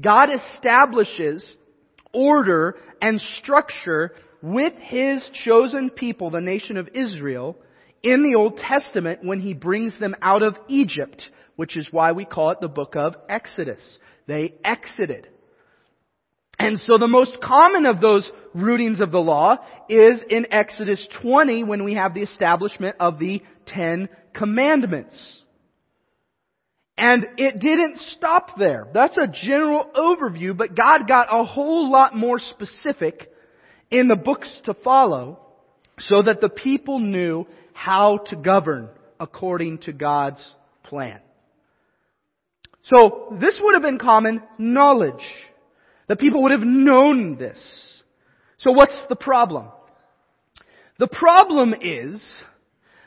God 0.00 0.28
establishes 0.32 1.56
order 2.12 2.76
and 3.00 3.20
structure 3.40 4.12
with 4.40 4.74
His 4.74 5.28
chosen 5.44 5.90
people, 5.90 6.30
the 6.30 6.40
nation 6.40 6.76
of 6.76 6.88
Israel, 6.94 7.56
in 8.04 8.22
the 8.22 8.36
Old 8.36 8.58
Testament 8.58 9.24
when 9.24 9.40
He 9.40 9.54
brings 9.54 9.98
them 9.98 10.14
out 10.22 10.44
of 10.44 10.54
Egypt, 10.68 11.20
which 11.56 11.76
is 11.76 11.88
why 11.90 12.12
we 12.12 12.24
call 12.24 12.50
it 12.50 12.60
the 12.60 12.68
book 12.68 12.94
of 12.94 13.16
Exodus. 13.28 13.98
They 14.28 14.54
exited. 14.64 15.26
And 16.62 16.80
so 16.86 16.98
the 16.98 17.08
most 17.08 17.38
common 17.42 17.86
of 17.86 18.00
those 18.00 18.28
rootings 18.54 19.00
of 19.00 19.10
the 19.10 19.18
law 19.18 19.58
is 19.88 20.22
in 20.28 20.46
Exodus 20.52 21.06
20 21.20 21.64
when 21.64 21.84
we 21.84 21.94
have 21.94 22.14
the 22.14 22.22
establishment 22.22 22.96
of 23.00 23.18
the 23.18 23.42
Ten 23.66 24.08
Commandments. 24.34 25.42
And 26.96 27.26
it 27.36 27.58
didn't 27.58 27.98
stop 28.16 28.56
there. 28.58 28.86
That's 28.94 29.16
a 29.16 29.26
general 29.26 29.90
overview, 29.96 30.56
but 30.56 30.76
God 30.76 31.08
got 31.08 31.28
a 31.30 31.44
whole 31.44 31.90
lot 31.90 32.14
more 32.14 32.38
specific 32.38 33.28
in 33.90 34.08
the 34.08 34.16
books 34.16 34.52
to 34.64 34.74
follow 34.74 35.40
so 35.98 36.22
that 36.22 36.40
the 36.40 36.48
people 36.48 36.98
knew 36.98 37.46
how 37.72 38.18
to 38.28 38.36
govern 38.36 38.88
according 39.18 39.78
to 39.78 39.92
God's 39.92 40.54
plan. 40.84 41.20
So 42.84 43.36
this 43.40 43.58
would 43.62 43.74
have 43.74 43.82
been 43.82 43.98
common 43.98 44.42
knowledge. 44.58 45.24
The 46.12 46.16
people 46.16 46.42
would 46.42 46.52
have 46.52 46.60
known 46.60 47.38
this. 47.38 47.58
So 48.58 48.70
what's 48.70 49.02
the 49.08 49.16
problem? 49.16 49.68
The 50.98 51.06
problem 51.06 51.74
is 51.80 52.22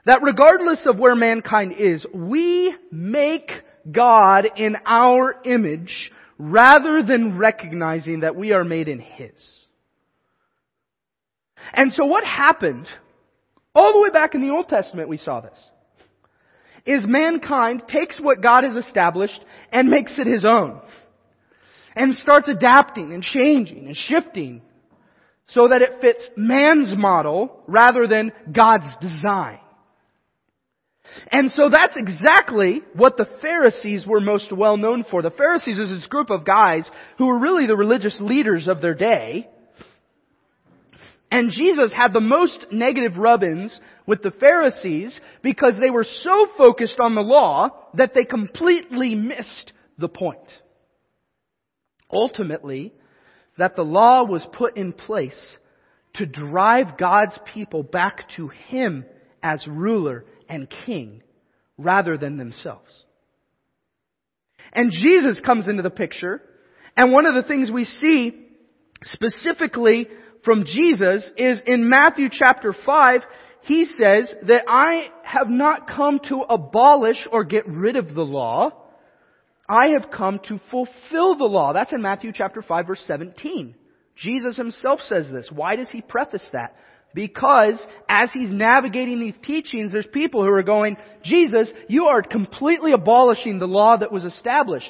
that 0.07 0.23
regardless 0.23 0.87
of 0.87 0.97
where 0.97 1.13
mankind 1.13 1.75
is, 1.77 2.03
we 2.15 2.75
make 2.91 3.51
God 3.91 4.47
in 4.57 4.75
our 4.87 5.35
image 5.45 6.11
rather 6.39 7.03
than 7.03 7.37
recognizing 7.37 8.21
that 8.21 8.35
we 8.35 8.53
are 8.53 8.63
made 8.63 8.87
in 8.87 8.99
His. 8.99 9.39
And 11.73 11.91
so 11.91 12.05
what 12.05 12.23
happened, 12.23 12.87
all 13.75 13.93
the 13.93 14.01
way 14.01 14.09
back 14.09 14.33
in 14.33 14.41
the 14.41 14.51
Old 14.51 14.67
Testament 14.67 15.09
we 15.09 15.17
saw 15.17 15.41
this, 15.41 15.69
is 16.87 17.05
mankind 17.07 17.83
takes 17.87 18.19
what 18.19 18.41
God 18.41 18.63
has 18.63 18.75
established 18.75 19.45
and 19.71 19.89
makes 19.89 20.17
it 20.17 20.25
his 20.25 20.43
own. 20.43 20.81
And 21.95 22.13
starts 22.15 22.49
adapting 22.49 23.13
and 23.13 23.23
changing 23.23 23.87
and 23.87 23.95
shifting 23.95 24.61
so 25.47 25.67
that 25.67 25.81
it 25.81 26.01
fits 26.01 26.27
man's 26.35 26.93
model 26.97 27.63
rather 27.67 28.07
than 28.07 28.31
God's 28.51 28.87
design. 28.99 29.59
And 31.31 31.51
so 31.51 31.69
that's 31.69 31.95
exactly 31.95 32.81
what 32.93 33.15
the 33.15 33.29
Pharisees 33.41 34.05
were 34.07 34.19
most 34.19 34.51
well 34.51 34.75
known 34.75 35.05
for. 35.09 35.21
The 35.21 35.29
Pharisees 35.29 35.77
is 35.77 35.89
this 35.89 36.07
group 36.07 36.29
of 36.29 36.45
guys 36.45 36.89
who 37.17 37.27
were 37.27 37.39
really 37.39 37.67
the 37.67 37.77
religious 37.77 38.17
leaders 38.19 38.67
of 38.67 38.81
their 38.81 38.95
day. 38.95 39.47
And 41.31 41.51
Jesus 41.51 41.93
had 41.93 42.13
the 42.13 42.19
most 42.21 42.67
negative 42.71 43.17
rub-ins 43.17 43.77
with 44.05 44.21
the 44.21 44.31
Pharisees 44.31 45.17
because 45.41 45.75
they 45.79 45.89
were 45.89 46.05
so 46.21 46.47
focused 46.57 46.99
on 46.99 47.15
the 47.15 47.21
law 47.21 47.69
that 47.95 48.13
they 48.13 48.25
completely 48.25 49.15
missed 49.15 49.73
the 49.97 50.09
point. 50.09 50.39
Ultimately, 52.15 52.93
that 53.57 53.75
the 53.75 53.83
law 53.83 54.23
was 54.23 54.47
put 54.53 54.77
in 54.77 54.93
place 54.93 55.57
to 56.15 56.25
drive 56.25 56.97
God's 56.97 57.37
people 57.53 57.83
back 57.83 58.29
to 58.37 58.47
Him 58.47 59.05
as 59.43 59.67
ruler 59.67 60.25
and 60.47 60.73
king 60.85 61.21
rather 61.77 62.17
than 62.17 62.37
themselves. 62.37 62.91
And 64.71 64.91
Jesus 64.91 65.41
comes 65.45 65.67
into 65.67 65.83
the 65.83 65.89
picture, 65.89 66.41
and 66.97 67.11
one 67.11 67.25
of 67.25 67.35
the 67.35 67.47
things 67.47 67.69
we 67.71 67.85
see 67.85 68.47
specifically 69.03 70.07
from 70.43 70.65
Jesus 70.65 71.29
is 71.37 71.59
in 71.65 71.89
Matthew 71.89 72.29
chapter 72.31 72.73
5, 72.85 73.21
he 73.63 73.85
says 73.85 74.33
that 74.47 74.63
I 74.67 75.09
have 75.23 75.49
not 75.49 75.87
come 75.87 76.19
to 76.29 76.41
abolish 76.41 77.27
or 77.31 77.43
get 77.43 77.67
rid 77.67 77.95
of 77.95 78.13
the 78.13 78.23
law. 78.23 78.71
I 79.67 79.89
have 79.99 80.11
come 80.11 80.39
to 80.47 80.59
fulfill 80.69 81.37
the 81.37 81.45
law. 81.45 81.73
That's 81.73 81.93
in 81.93 82.01
Matthew 82.01 82.31
chapter 82.33 82.61
5 82.61 82.87
verse 82.87 83.03
17. 83.07 83.75
Jesus 84.15 84.55
himself 84.57 84.99
says 85.01 85.29
this. 85.31 85.49
Why 85.51 85.75
does 85.75 85.89
he 85.89 86.01
preface 86.01 86.47
that? 86.53 86.75
Because 87.13 87.83
as 88.09 88.29
he's 88.33 88.51
navigating 88.51 89.19
these 89.19 89.37
teachings, 89.41 89.93
there's 89.93 90.07
people 90.07 90.43
who 90.43 90.51
are 90.51 90.63
going, 90.63 90.97
Jesus, 91.23 91.71
you 91.87 92.05
are 92.05 92.21
completely 92.21 92.91
abolishing 92.91 93.57
the 93.57 93.67
law 93.67 93.97
that 93.97 94.11
was 94.11 94.25
established. 94.25 94.89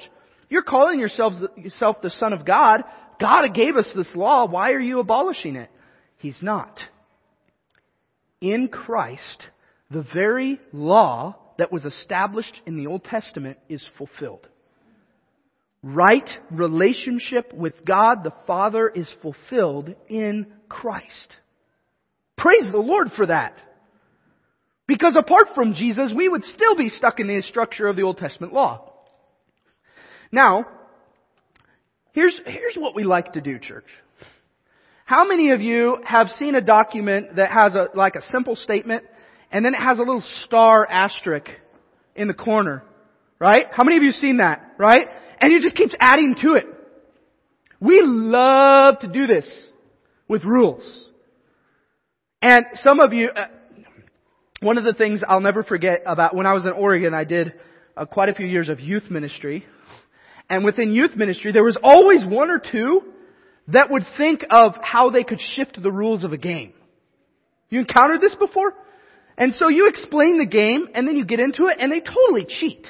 You're 0.49 0.63
calling 0.63 0.99
yourself, 0.99 1.33
yourself 1.55 1.97
the 2.01 2.09
Son 2.09 2.33
of 2.33 2.45
God. 2.45 2.81
God 3.21 3.53
gave 3.53 3.75
us 3.75 3.89
this 3.95 4.09
law. 4.15 4.47
Why 4.47 4.71
are 4.71 4.79
you 4.79 4.99
abolishing 4.99 5.55
it? 5.55 5.69
He's 6.17 6.41
not. 6.41 6.79
In 8.41 8.67
Christ, 8.69 9.47
the 9.91 10.05
very 10.13 10.59
law 10.73 11.35
that 11.57 11.71
was 11.71 11.85
established 11.85 12.59
in 12.65 12.75
the 12.75 12.87
Old 12.87 13.03
Testament 13.03 13.57
is 13.69 13.87
fulfilled. 13.97 14.47
Right 15.87 16.27
relationship 16.49 17.53
with 17.53 17.85
God 17.85 18.23
the 18.23 18.33
Father 18.47 18.89
is 18.89 19.07
fulfilled 19.21 19.93
in 20.09 20.47
Christ. 20.67 21.35
Praise 22.35 22.67
the 22.71 22.79
Lord 22.79 23.09
for 23.15 23.27
that. 23.27 23.53
Because 24.87 25.15
apart 25.15 25.49
from 25.53 25.75
Jesus, 25.75 26.11
we 26.15 26.27
would 26.27 26.43
still 26.43 26.75
be 26.75 26.89
stuck 26.89 27.19
in 27.19 27.27
the 27.27 27.39
structure 27.43 27.87
of 27.87 27.95
the 27.95 28.01
Old 28.01 28.17
Testament 28.17 28.51
law. 28.51 28.93
Now, 30.31 30.65
here's, 32.13 32.35
here's 32.47 32.75
what 32.75 32.95
we 32.95 33.03
like 33.03 33.33
to 33.33 33.41
do, 33.41 33.59
church. 33.59 33.85
How 35.05 35.27
many 35.27 35.51
of 35.51 35.61
you 35.61 35.99
have 36.03 36.29
seen 36.29 36.55
a 36.55 36.61
document 36.61 37.35
that 37.35 37.51
has 37.51 37.75
a, 37.75 37.89
like 37.93 38.15
a 38.15 38.23
simple 38.31 38.55
statement 38.55 39.03
and 39.51 39.63
then 39.63 39.75
it 39.75 39.83
has 39.83 39.99
a 39.99 40.01
little 40.01 40.23
star 40.45 40.87
asterisk 40.89 41.45
in 42.15 42.27
the 42.27 42.33
corner? 42.33 42.81
Right? 43.37 43.67
How 43.71 43.83
many 43.83 43.97
of 43.97 44.03
you 44.03 44.09
seen 44.09 44.37
that? 44.37 44.73
Right? 44.79 45.09
And 45.45 45.53
it 45.53 45.61
just 45.61 45.75
keeps 45.75 45.93
adding 45.99 46.35
to 46.41 46.53
it. 46.53 46.65
We 47.79 48.01
love 48.03 48.97
to 49.01 49.07
do 49.07 49.27
this 49.27 49.47
with 50.27 50.43
rules. 50.43 51.07
And 52.41 52.65
some 52.73 52.99
of 52.99 53.13
you, 53.13 53.29
uh, 53.29 53.45
one 54.61 54.79
of 54.79 54.83
the 54.83 54.95
things 54.95 55.21
I'll 55.27 55.41
never 55.41 55.61
forget 55.61 55.99
about 56.07 56.35
when 56.35 56.47
I 56.47 56.53
was 56.53 56.65
in 56.65 56.71
Oregon, 56.71 57.13
I 57.13 57.25
did 57.25 57.53
uh, 57.95 58.05
quite 58.05 58.29
a 58.29 58.33
few 58.33 58.47
years 58.47 58.69
of 58.69 58.79
youth 58.79 59.11
ministry. 59.11 59.67
And 60.49 60.65
within 60.65 60.91
youth 60.93 61.15
ministry, 61.15 61.51
there 61.51 61.63
was 61.63 61.77
always 61.83 62.25
one 62.25 62.49
or 62.49 62.57
two 62.57 63.03
that 63.67 63.91
would 63.91 64.05
think 64.17 64.43
of 64.49 64.73
how 64.81 65.11
they 65.11 65.23
could 65.23 65.39
shift 65.39 65.79
the 65.79 65.91
rules 65.91 66.23
of 66.23 66.33
a 66.33 66.37
game. 66.37 66.73
You 67.69 67.81
encountered 67.81 68.19
this 68.19 68.33
before? 68.33 68.73
And 69.37 69.53
so 69.53 69.67
you 69.67 69.89
explain 69.89 70.39
the 70.39 70.47
game 70.47 70.87
and 70.95 71.07
then 71.07 71.15
you 71.15 71.23
get 71.23 71.39
into 71.39 71.67
it 71.67 71.77
and 71.79 71.91
they 71.91 71.99
totally 71.99 72.47
cheat. 72.49 72.87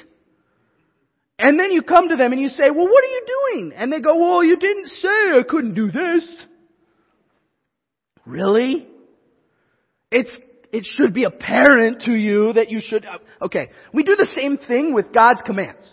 And 1.38 1.58
then 1.58 1.70
you 1.72 1.82
come 1.82 2.08
to 2.08 2.16
them 2.16 2.32
and 2.32 2.40
you 2.40 2.48
say, 2.48 2.70
well, 2.70 2.88
what 2.88 3.04
are 3.04 3.08
you 3.08 3.26
doing? 3.26 3.72
And 3.76 3.92
they 3.92 4.00
go, 4.00 4.16
well, 4.16 4.42
you 4.42 4.56
didn't 4.56 4.88
say 4.88 5.08
I 5.08 5.42
couldn't 5.46 5.74
do 5.74 5.90
this. 5.90 6.26
Really? 8.24 8.86
It's, 10.10 10.30
it 10.72 10.86
should 10.86 11.12
be 11.12 11.24
apparent 11.24 12.02
to 12.02 12.12
you 12.12 12.54
that 12.54 12.70
you 12.70 12.80
should, 12.82 13.04
uh, 13.04 13.18
okay. 13.44 13.70
We 13.92 14.02
do 14.02 14.16
the 14.16 14.28
same 14.34 14.56
thing 14.56 14.94
with 14.94 15.12
God's 15.12 15.42
commands. 15.44 15.86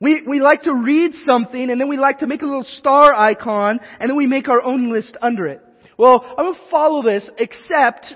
We, 0.00 0.22
we 0.26 0.40
like 0.40 0.62
to 0.62 0.74
read 0.74 1.14
something 1.24 1.70
and 1.70 1.80
then 1.80 1.88
we 1.88 1.96
like 1.96 2.20
to 2.20 2.28
make 2.28 2.42
a 2.42 2.46
little 2.46 2.62
star 2.78 3.12
icon 3.12 3.80
and 3.98 4.08
then 4.08 4.16
we 4.16 4.26
make 4.26 4.48
our 4.48 4.62
own 4.62 4.92
list 4.92 5.16
under 5.20 5.48
it. 5.48 5.60
Well, 5.98 6.24
I'm 6.38 6.54
to 6.54 6.60
follow 6.70 7.02
this 7.02 7.28
except 7.36 8.14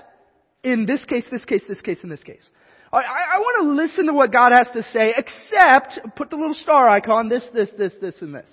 in 0.63 0.85
this 0.85 1.03
case, 1.03 1.25
this 1.29 1.43
case, 1.43 1.61
this 1.67 1.81
case, 1.81 1.99
and 2.01 2.11
this 2.11 2.23
case. 2.23 2.47
I, 2.93 3.35
I, 3.35 3.39
want 3.39 3.65
to 3.65 3.83
listen 3.83 4.05
to 4.05 4.13
what 4.13 4.31
God 4.31 4.51
has 4.51 4.67
to 4.73 4.83
say 4.83 5.13
except 5.17 5.99
put 6.15 6.29
the 6.29 6.35
little 6.35 6.53
star 6.53 6.87
icon, 6.87 7.27
this, 7.27 7.47
this, 7.53 7.69
this, 7.77 7.93
this, 7.99 8.15
and 8.21 8.35
this. 8.35 8.49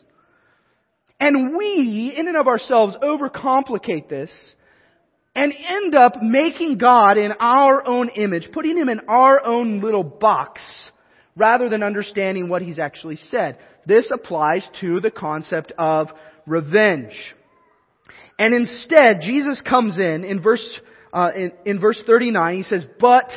And 1.18 1.56
we, 1.56 2.14
in 2.16 2.26
and 2.26 2.36
of 2.36 2.48
ourselves, 2.48 2.96
overcomplicate 3.02 4.08
this 4.08 4.30
and 5.34 5.52
end 5.52 5.94
up 5.94 6.22
making 6.22 6.78
God 6.78 7.18
in 7.18 7.32
our 7.38 7.86
own 7.86 8.08
image, 8.08 8.48
putting 8.52 8.78
Him 8.78 8.88
in 8.88 9.00
our 9.08 9.44
own 9.44 9.80
little 9.80 10.02
box 10.04 10.62
rather 11.36 11.68
than 11.68 11.82
understanding 11.82 12.48
what 12.48 12.62
he's 12.62 12.78
actually 12.78 13.16
said. 13.30 13.58
This 13.86 14.10
applies 14.12 14.68
to 14.80 15.00
the 15.00 15.10
concept 15.10 15.72
of 15.78 16.08
revenge. 16.46 17.12
And 18.38 18.54
instead, 18.54 19.20
Jesus 19.22 19.62
comes 19.62 19.98
in, 19.98 20.24
in 20.24 20.42
verse, 20.42 20.64
uh, 21.12 21.30
in, 21.36 21.52
in 21.64 21.80
verse 21.80 22.00
39, 22.06 22.56
he 22.56 22.62
says, 22.62 22.84
But 22.98 23.30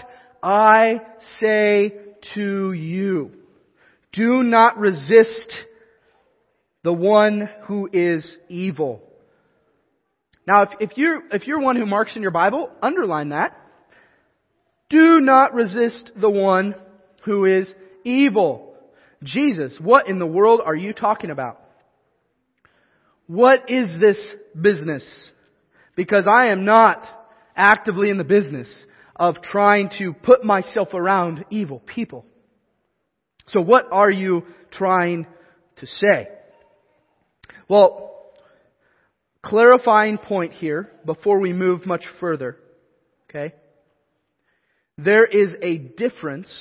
I 0.44 1.00
say 1.40 1.94
to 2.36 2.74
you, 2.74 3.32
do 4.12 4.44
not 4.44 4.78
resist 4.78 5.54
the 6.84 6.92
one 6.92 7.50
who 7.64 7.90
is 7.92 8.38
evil. 8.50 9.02
Now, 10.46 10.64
if, 10.64 10.70
if, 10.92 10.98
you're, 10.98 11.22
if 11.32 11.48
you're 11.48 11.62
one 11.62 11.78
who 11.78 11.86
marks 11.86 12.18
in 12.18 12.22
your 12.22 12.32
Bible, 12.32 12.70
underline 12.82 13.30
that. 13.30 13.58
Do 14.90 15.22
not 15.22 15.54
resist 15.54 16.12
the 16.20 16.30
one 16.30 16.76
who 17.24 17.46
is 17.46 17.74
evil. 18.04 18.76
Jesus, 19.24 19.78
what 19.80 20.10
in 20.10 20.20
the 20.20 20.28
world 20.28 20.60
are 20.64 20.76
you 20.76 20.92
talking 20.92 21.32
about? 21.32 21.62
What 23.28 23.70
is 23.70 23.98
this 23.98 24.20
business? 24.60 25.04
Because 25.96 26.28
I 26.28 26.48
am 26.48 26.66
not 26.66 27.02
actively 27.56 28.10
in 28.10 28.18
the 28.18 28.26
business 28.26 28.68
of 29.16 29.42
trying 29.42 29.90
to 30.00 30.14
put 30.14 30.44
myself 30.44 30.94
around 30.94 31.46
evil 31.50 31.80
people. 31.80 32.26
So 33.48 33.62
what 33.62 33.88
are 33.92 34.10
you 34.10 34.44
trying 34.72 35.28
to 35.78 35.86
say? 35.86 36.28
Well, 37.68 38.32
clarifying 39.44 40.18
point 40.18 40.54
here 40.54 40.90
before 41.06 41.40
we 41.40 41.54
move 41.54 41.86
much 41.86 42.06
further. 42.20 42.58
Okay? 43.30 43.54
There 44.98 45.26
is 45.26 45.54
a 45.62 45.78
difference 45.78 46.52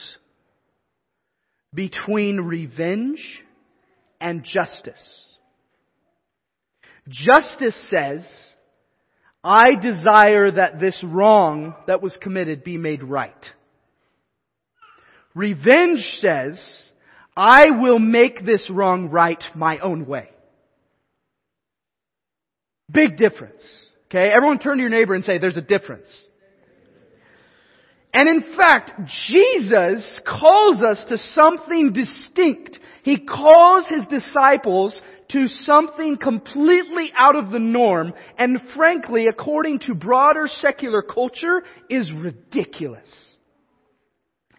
between 1.75 2.41
revenge 2.41 3.43
and 4.21 4.45
justice. 4.45 5.37
Justice 7.09 7.77
says, 7.91 8.25
I 9.45 9.75
desire 9.75 10.51
that 10.53 10.79
this 10.79 11.03
wrong 11.05 11.75
that 11.87 12.03
was 12.03 12.17
committed 12.21 12.63
be 12.63 12.79
made 12.79 13.03
right. 13.03 13.35
Revenge 15.35 16.01
says, 16.19 16.61
I 17.37 17.71
will 17.81 17.99
make 17.99 18.45
this 18.45 18.69
wrong 18.71 19.09
right 19.09 19.43
my 19.55 19.79
own 19.79 20.07
way. 20.07 20.29
Big 22.91 23.17
difference. 23.17 23.63
Okay, 24.07 24.29
everyone 24.29 24.59
turn 24.59 24.77
to 24.77 24.83
your 24.83 24.91
neighbor 24.91 25.15
and 25.15 25.25
say, 25.25 25.39
there's 25.39 25.57
a 25.57 25.63
difference. 25.63 26.09
And 28.13 28.29
in 28.29 28.55
fact, 28.55 28.91
Jesus 29.29 30.21
calls 30.27 30.81
us 30.81 31.03
to 31.09 31.17
something 31.17 31.95
distinct. 31.95 32.79
He 33.03 33.27
calls 33.27 33.87
his 33.89 34.07
disciples 34.07 35.01
to 35.33 35.49
something 35.49 36.17
completely 36.17 37.13
out 37.17 37.37
of 37.37 37.51
the 37.51 37.59
norm 37.59 38.13
and 38.39 38.61
frankly, 38.77 39.27
according 39.27 39.81
to 39.81 39.95
broader 39.95 40.47
secular 40.47 41.03
culture, 41.03 41.63
is 41.89 42.11
ridiculous. 42.13 43.09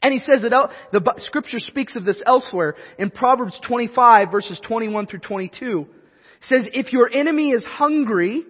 And 0.01 0.11
he 0.11 0.19
says 0.19 0.43
it 0.43 0.51
the 0.91 1.13
scripture 1.19 1.59
speaks 1.59 1.95
of 1.95 2.03
this 2.03 2.21
elsewhere 2.25 2.75
in 2.99 3.09
Proverbs 3.09 3.57
25 3.65 4.31
verses 4.31 4.59
21 4.67 5.07
through 5.07 5.19
22. 5.19 5.81
It 5.81 5.87
says, 6.41 6.67
if 6.73 6.91
your 6.91 7.09
enemy 7.09 7.51
is 7.51 7.63
hungry, 7.63 8.43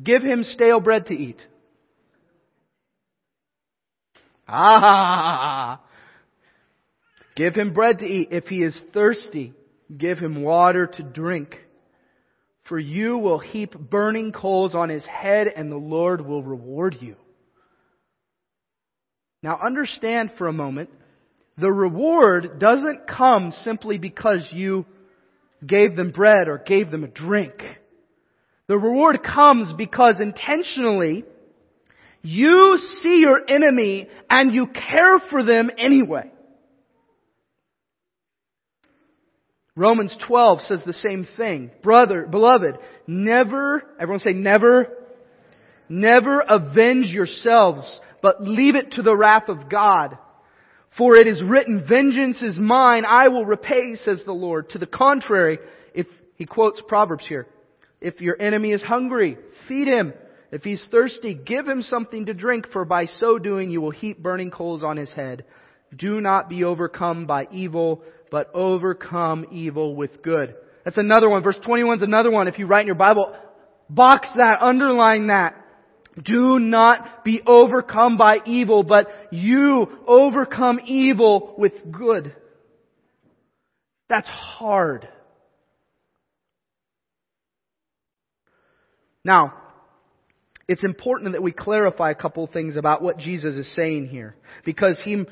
give 0.00 0.22
him 0.22 0.44
stale 0.44 0.78
bread 0.78 1.06
to 1.06 1.14
eat. 1.14 1.40
Ah! 4.46 5.80
Give 7.34 7.54
him 7.54 7.72
bread 7.72 7.98
to 7.98 8.06
eat. 8.06 8.28
If 8.30 8.46
he 8.46 8.62
is 8.62 8.80
thirsty, 8.92 9.52
give 9.96 10.18
him 10.18 10.42
water 10.42 10.86
to 10.86 11.02
drink. 11.02 11.56
For 12.68 12.78
you 12.78 13.16
will 13.16 13.38
heap 13.38 13.78
burning 13.78 14.32
coals 14.32 14.74
on 14.74 14.90
his 14.90 15.06
head 15.06 15.46
and 15.54 15.72
the 15.72 15.76
Lord 15.76 16.20
will 16.20 16.42
reward 16.42 16.96
you. 17.00 17.16
Now 19.42 19.58
understand 19.64 20.32
for 20.36 20.48
a 20.48 20.52
moment, 20.52 20.90
the 21.56 21.72
reward 21.72 22.58
doesn't 22.58 23.06
come 23.06 23.52
simply 23.62 23.98
because 23.98 24.46
you 24.52 24.84
gave 25.66 25.96
them 25.96 26.10
bread 26.10 26.48
or 26.48 26.58
gave 26.58 26.90
them 26.90 27.04
a 27.04 27.08
drink. 27.08 27.54
The 28.68 28.78
reward 28.78 29.22
comes 29.22 29.72
because 29.76 30.20
intentionally 30.20 31.24
you 32.22 32.78
see 33.02 33.20
your 33.20 33.40
enemy 33.48 34.08
and 34.28 34.52
you 34.52 34.66
care 34.66 35.18
for 35.30 35.42
them 35.42 35.70
anyway. 35.78 36.30
Romans 39.78 40.12
12 40.26 40.62
says 40.62 40.82
the 40.84 40.92
same 40.92 41.26
thing. 41.36 41.70
Brother, 41.82 42.26
beloved, 42.28 42.78
never, 43.06 43.84
everyone 44.00 44.18
say 44.18 44.32
never, 44.32 44.88
never 45.88 46.40
avenge 46.40 47.06
yourselves, 47.06 48.00
but 48.20 48.42
leave 48.42 48.74
it 48.74 48.92
to 48.92 49.02
the 49.02 49.16
wrath 49.16 49.48
of 49.48 49.70
God. 49.70 50.18
For 50.96 51.14
it 51.14 51.28
is 51.28 51.40
written, 51.40 51.86
vengeance 51.88 52.42
is 52.42 52.58
mine, 52.58 53.04
I 53.06 53.28
will 53.28 53.46
repay, 53.46 53.94
says 53.94 54.20
the 54.26 54.32
Lord. 54.32 54.70
To 54.70 54.78
the 54.78 54.86
contrary, 54.86 55.60
if, 55.94 56.08
he 56.34 56.44
quotes 56.44 56.82
Proverbs 56.88 57.28
here, 57.28 57.46
if 58.00 58.20
your 58.20 58.40
enemy 58.40 58.72
is 58.72 58.82
hungry, 58.82 59.38
feed 59.68 59.86
him. 59.86 60.12
If 60.50 60.64
he's 60.64 60.84
thirsty, 60.90 61.34
give 61.34 61.68
him 61.68 61.82
something 61.82 62.26
to 62.26 62.34
drink, 62.34 62.66
for 62.72 62.84
by 62.84 63.04
so 63.04 63.38
doing 63.38 63.70
you 63.70 63.80
will 63.80 63.92
heap 63.92 64.20
burning 64.20 64.50
coals 64.50 64.82
on 64.82 64.96
his 64.96 65.12
head. 65.12 65.44
Do 65.96 66.20
not 66.20 66.48
be 66.48 66.64
overcome 66.64 67.26
by 67.26 67.46
evil, 67.52 68.02
but 68.30 68.50
overcome 68.54 69.46
evil 69.52 69.94
with 69.94 70.22
good. 70.22 70.54
That's 70.84 70.98
another 70.98 71.28
one. 71.28 71.42
Verse 71.42 71.58
21 71.64 71.98
is 71.98 72.02
another 72.02 72.30
one. 72.30 72.48
If 72.48 72.58
you 72.58 72.66
write 72.66 72.82
in 72.82 72.86
your 72.86 72.96
Bible, 72.96 73.36
box 73.90 74.28
that, 74.36 74.58
underline 74.60 75.28
that. 75.28 75.54
Do 76.24 76.58
not 76.58 77.24
be 77.24 77.42
overcome 77.46 78.16
by 78.16 78.38
evil, 78.44 78.82
but 78.82 79.08
you 79.30 79.86
overcome 80.06 80.80
evil 80.86 81.54
with 81.56 81.72
good. 81.92 82.34
That's 84.08 84.28
hard. 84.28 85.08
Now, 89.24 89.54
it's 90.66 90.84
important 90.84 91.32
that 91.32 91.42
we 91.42 91.52
clarify 91.52 92.10
a 92.10 92.14
couple 92.14 92.46
things 92.46 92.76
about 92.76 93.02
what 93.02 93.18
Jesus 93.18 93.56
is 93.56 93.74
saying 93.74 94.08
here. 94.08 94.36
Because 94.64 95.00
he, 95.04 95.24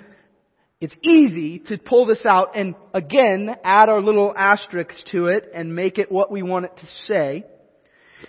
it's 0.81 0.97
easy 1.03 1.61
to 1.67 1.79
pull 1.79 2.07
this 2.07 2.27
out 2.27 2.57
and 2.57 2.75
again 2.93 3.55
add 3.65 3.89
our 3.89 4.03
little 4.03 4.33
asterisks 4.37 5.03
to 5.12 5.29
it 5.29 5.51
and 5.55 5.75
make 5.75 5.99
it 5.99 6.12
what 6.12 6.31
we 6.31 6.43
want 6.43 6.67
it 6.67 6.77
to 6.79 6.87
say. 7.07 7.45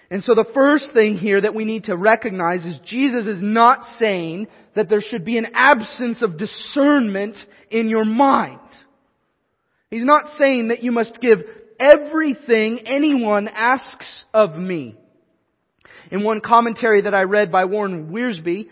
And 0.09 0.23
so 0.23 0.35
the 0.35 0.49
first 0.53 0.93
thing 0.93 1.17
here 1.17 1.41
that 1.41 1.55
we 1.55 1.65
need 1.65 1.85
to 1.85 1.97
recognize 1.97 2.65
is 2.65 2.77
Jesus 2.85 3.25
is 3.25 3.39
not 3.41 3.79
saying 3.99 4.47
that 4.75 4.89
there 4.89 5.01
should 5.01 5.25
be 5.25 5.37
an 5.37 5.47
absence 5.53 6.21
of 6.21 6.37
discernment 6.37 7.37
in 7.69 7.89
your 7.89 8.05
mind. 8.05 8.59
He's 9.89 10.03
not 10.03 10.37
saying 10.37 10.69
that 10.69 10.83
you 10.83 10.91
must 10.91 11.19
give 11.21 11.39
everything 11.79 12.79
anyone 12.85 13.47
asks 13.47 14.25
of 14.33 14.55
me. 14.55 14.95
In 16.11 16.23
one 16.23 16.41
commentary 16.41 17.01
that 17.01 17.13
I 17.13 17.23
read 17.23 17.51
by 17.51 17.65
Warren 17.65 18.09
Wiersbe, 18.09 18.67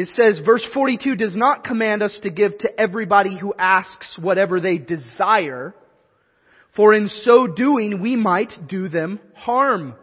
It 0.00 0.08
says, 0.14 0.40
verse 0.42 0.66
42 0.72 1.14
does 1.16 1.36
not 1.36 1.62
command 1.62 2.02
us 2.02 2.18
to 2.22 2.30
give 2.30 2.56
to 2.60 2.80
everybody 2.80 3.36
who 3.36 3.52
asks 3.52 4.16
whatever 4.18 4.58
they 4.58 4.78
desire, 4.78 5.74
for 6.74 6.94
in 6.94 7.10
so 7.20 7.46
doing 7.46 8.00
we 8.00 8.16
might 8.16 8.50
do 8.66 8.88
them 8.88 9.20
harm. 9.34 9.94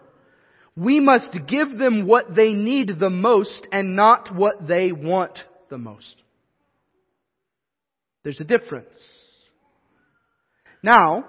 We 0.75 0.99
must 0.99 1.35
give 1.47 1.79
them 1.79 2.05
what 2.05 2.35
they 2.35 2.53
need 2.53 2.99
the 2.99 3.09
most 3.09 3.67
and 3.71 3.95
not 3.95 4.35
what 4.35 4.67
they 4.67 4.91
want 4.91 5.39
the 5.71 5.79
most. 5.79 6.15
There's 8.21 8.39
a 8.39 8.43
difference. 8.43 8.99
Now, 10.83 11.25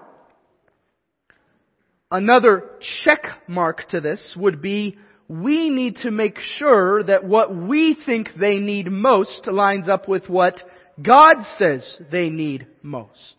another 2.11 2.69
check 3.03 3.47
mark 3.47 3.89
to 3.89 3.99
this 3.99 4.35
would 4.37 4.61
be 4.61 4.99
we 5.29 5.69
need 5.69 5.97
to 5.97 6.11
make 6.11 6.39
sure 6.57 7.03
that 7.03 7.23
what 7.23 7.55
we 7.55 7.95
think 8.05 8.29
they 8.37 8.55
need 8.55 8.91
most 8.91 9.45
lines 9.45 9.87
up 9.87 10.07
with 10.09 10.27
what 10.27 10.55
God 11.01 11.35
says 11.57 12.01
they 12.11 12.29
need 12.29 12.67
most. 12.81 13.35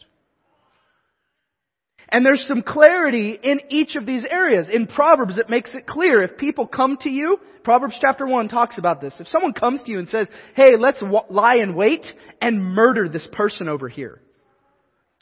And 2.08 2.24
there's 2.24 2.44
some 2.46 2.62
clarity 2.62 3.38
in 3.40 3.60
each 3.70 3.96
of 3.96 4.06
these 4.06 4.24
areas. 4.28 4.68
In 4.72 4.86
Proverbs, 4.86 5.36
it 5.36 5.50
makes 5.50 5.74
it 5.74 5.86
clear. 5.86 6.22
If 6.22 6.38
people 6.38 6.66
come 6.66 6.96
to 7.02 7.10
you, 7.10 7.38
Proverbs 7.64 7.96
chapter 8.00 8.26
1 8.26 8.48
talks 8.48 8.78
about 8.78 9.00
this. 9.00 9.14
If 9.18 9.28
someone 9.28 9.52
comes 9.52 9.82
to 9.82 9.90
you 9.90 9.98
and 9.98 10.08
says, 10.08 10.28
hey, 10.54 10.76
let's 10.78 11.00
w- 11.00 11.20
lie 11.28 11.56
in 11.56 11.74
wait 11.74 12.06
and 12.40 12.64
murder 12.64 13.08
this 13.08 13.28
person 13.32 13.68
over 13.68 13.88
here. 13.88 14.20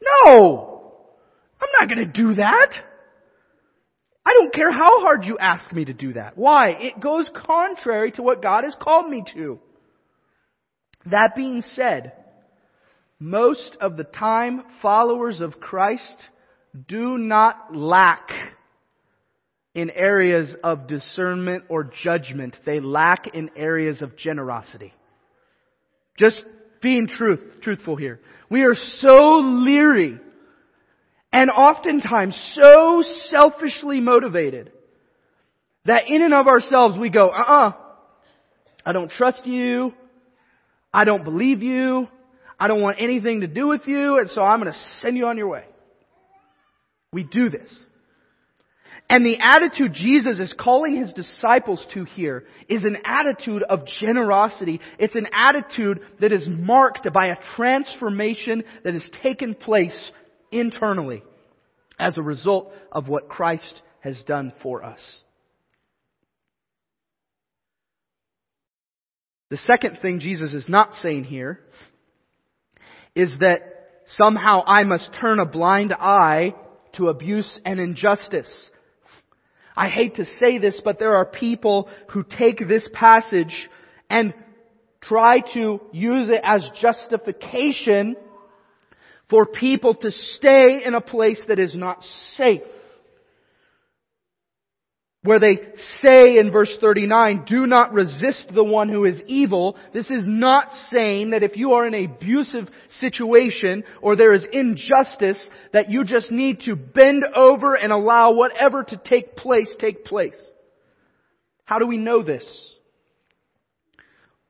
No! 0.00 0.92
I'm 1.60 1.68
not 1.80 1.88
gonna 1.88 2.06
do 2.06 2.34
that. 2.34 2.72
I 4.28 4.34
don't 4.34 4.52
care 4.52 4.70
how 4.70 5.00
hard 5.00 5.24
you 5.24 5.38
ask 5.38 5.72
me 5.72 5.86
to 5.86 5.94
do 5.94 6.12
that. 6.12 6.36
Why? 6.36 6.72
It 6.72 7.00
goes 7.00 7.30
contrary 7.34 8.12
to 8.12 8.22
what 8.22 8.42
God 8.42 8.64
has 8.64 8.76
called 8.78 9.08
me 9.08 9.24
to. 9.32 9.58
That 11.06 11.30
being 11.34 11.62
said, 11.62 12.12
most 13.18 13.78
of 13.80 13.96
the 13.96 14.04
time, 14.04 14.64
followers 14.82 15.40
of 15.40 15.60
Christ 15.60 16.28
do 16.86 17.16
not 17.16 17.74
lack 17.74 18.28
in 19.74 19.88
areas 19.88 20.54
of 20.62 20.86
discernment 20.86 21.64
or 21.70 21.90
judgment. 22.04 22.54
They 22.66 22.80
lack 22.80 23.28
in 23.32 23.50
areas 23.56 24.02
of 24.02 24.14
generosity. 24.14 24.92
Just 26.18 26.42
being 26.82 27.08
truth, 27.08 27.40
truthful 27.62 27.96
here. 27.96 28.20
We 28.50 28.64
are 28.64 28.74
so 28.74 29.38
leery 29.38 30.20
and 31.32 31.50
oftentimes 31.50 32.38
so 32.60 33.02
selfishly 33.30 34.00
motivated 34.00 34.72
that 35.84 36.08
in 36.08 36.22
and 36.22 36.34
of 36.34 36.46
ourselves 36.46 36.98
we 36.98 37.10
go, 37.10 37.28
uh-uh, 37.28 37.72
I 38.84 38.92
don't 38.92 39.10
trust 39.10 39.46
you, 39.46 39.92
I 40.92 41.04
don't 41.04 41.24
believe 41.24 41.62
you, 41.62 42.08
I 42.58 42.68
don't 42.68 42.80
want 42.80 42.98
anything 43.00 43.42
to 43.42 43.46
do 43.46 43.68
with 43.68 43.86
you, 43.86 44.18
and 44.18 44.28
so 44.30 44.42
I'm 44.42 44.60
going 44.60 44.72
to 44.72 44.78
send 45.00 45.16
you 45.16 45.26
on 45.26 45.36
your 45.36 45.48
way. 45.48 45.64
We 47.12 47.22
do 47.22 47.48
this. 47.48 47.74
And 49.10 49.24
the 49.24 49.38
attitude 49.40 49.94
Jesus 49.94 50.38
is 50.38 50.54
calling 50.58 50.96
his 50.96 51.14
disciples 51.14 51.86
to 51.94 52.04
here 52.04 52.44
is 52.68 52.84
an 52.84 52.98
attitude 53.06 53.62
of 53.62 53.86
generosity. 54.00 54.80
It's 54.98 55.14
an 55.14 55.28
attitude 55.32 56.00
that 56.20 56.32
is 56.32 56.46
marked 56.46 57.10
by 57.10 57.28
a 57.28 57.36
transformation 57.56 58.64
that 58.84 58.92
has 58.92 59.08
taken 59.22 59.54
place 59.54 60.12
internally 60.50 61.22
as 61.98 62.16
a 62.16 62.22
result 62.22 62.72
of 62.92 63.08
what 63.08 63.28
Christ 63.28 63.82
has 64.00 64.22
done 64.24 64.52
for 64.62 64.84
us. 64.84 65.00
The 69.50 69.56
second 69.56 69.98
thing 70.02 70.20
Jesus 70.20 70.52
is 70.52 70.68
not 70.68 70.94
saying 70.96 71.24
here 71.24 71.60
is 73.14 73.34
that 73.40 73.60
somehow 74.06 74.62
I 74.66 74.84
must 74.84 75.10
turn 75.20 75.40
a 75.40 75.46
blind 75.46 75.92
eye 75.92 76.54
to 76.94 77.08
abuse 77.08 77.58
and 77.64 77.80
injustice. 77.80 78.52
I 79.74 79.88
hate 79.88 80.16
to 80.16 80.24
say 80.38 80.58
this, 80.58 80.80
but 80.84 80.98
there 80.98 81.16
are 81.16 81.24
people 81.24 81.88
who 82.10 82.24
take 82.24 82.58
this 82.66 82.86
passage 82.92 83.68
and 84.10 84.34
try 85.00 85.40
to 85.54 85.80
use 85.92 86.28
it 86.28 86.40
as 86.42 86.68
justification 86.80 88.16
for 89.30 89.46
people 89.46 89.94
to 89.94 90.10
stay 90.10 90.82
in 90.84 90.94
a 90.94 91.00
place 91.00 91.42
that 91.48 91.58
is 91.58 91.74
not 91.74 92.02
safe. 92.32 92.62
Where 95.22 95.40
they 95.40 95.58
say 96.00 96.38
in 96.38 96.52
verse 96.52 96.74
39, 96.80 97.44
do 97.46 97.66
not 97.66 97.92
resist 97.92 98.50
the 98.54 98.64
one 98.64 98.88
who 98.88 99.04
is 99.04 99.20
evil. 99.26 99.76
This 99.92 100.10
is 100.10 100.22
not 100.24 100.68
saying 100.90 101.30
that 101.30 101.42
if 101.42 101.56
you 101.56 101.72
are 101.72 101.86
in 101.86 101.92
an 101.92 102.04
abusive 102.04 102.68
situation 103.00 103.82
or 104.00 104.14
there 104.14 104.32
is 104.32 104.46
injustice, 104.52 105.38
that 105.72 105.90
you 105.90 106.04
just 106.04 106.30
need 106.30 106.60
to 106.60 106.76
bend 106.76 107.24
over 107.34 107.74
and 107.74 107.92
allow 107.92 108.32
whatever 108.32 108.84
to 108.84 108.96
take 108.96 109.36
place 109.36 109.74
take 109.78 110.04
place. 110.04 110.40
How 111.64 111.78
do 111.78 111.86
we 111.86 111.98
know 111.98 112.22
this? 112.22 112.46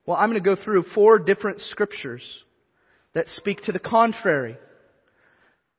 Well, 0.05 0.17
I'm 0.17 0.29
going 0.29 0.41
to 0.41 0.55
go 0.55 0.61
through 0.61 0.85
four 0.95 1.19
different 1.19 1.59
scriptures 1.61 2.23
that 3.13 3.27
speak 3.27 3.63
to 3.63 3.71
the 3.71 3.79
contrary. 3.79 4.57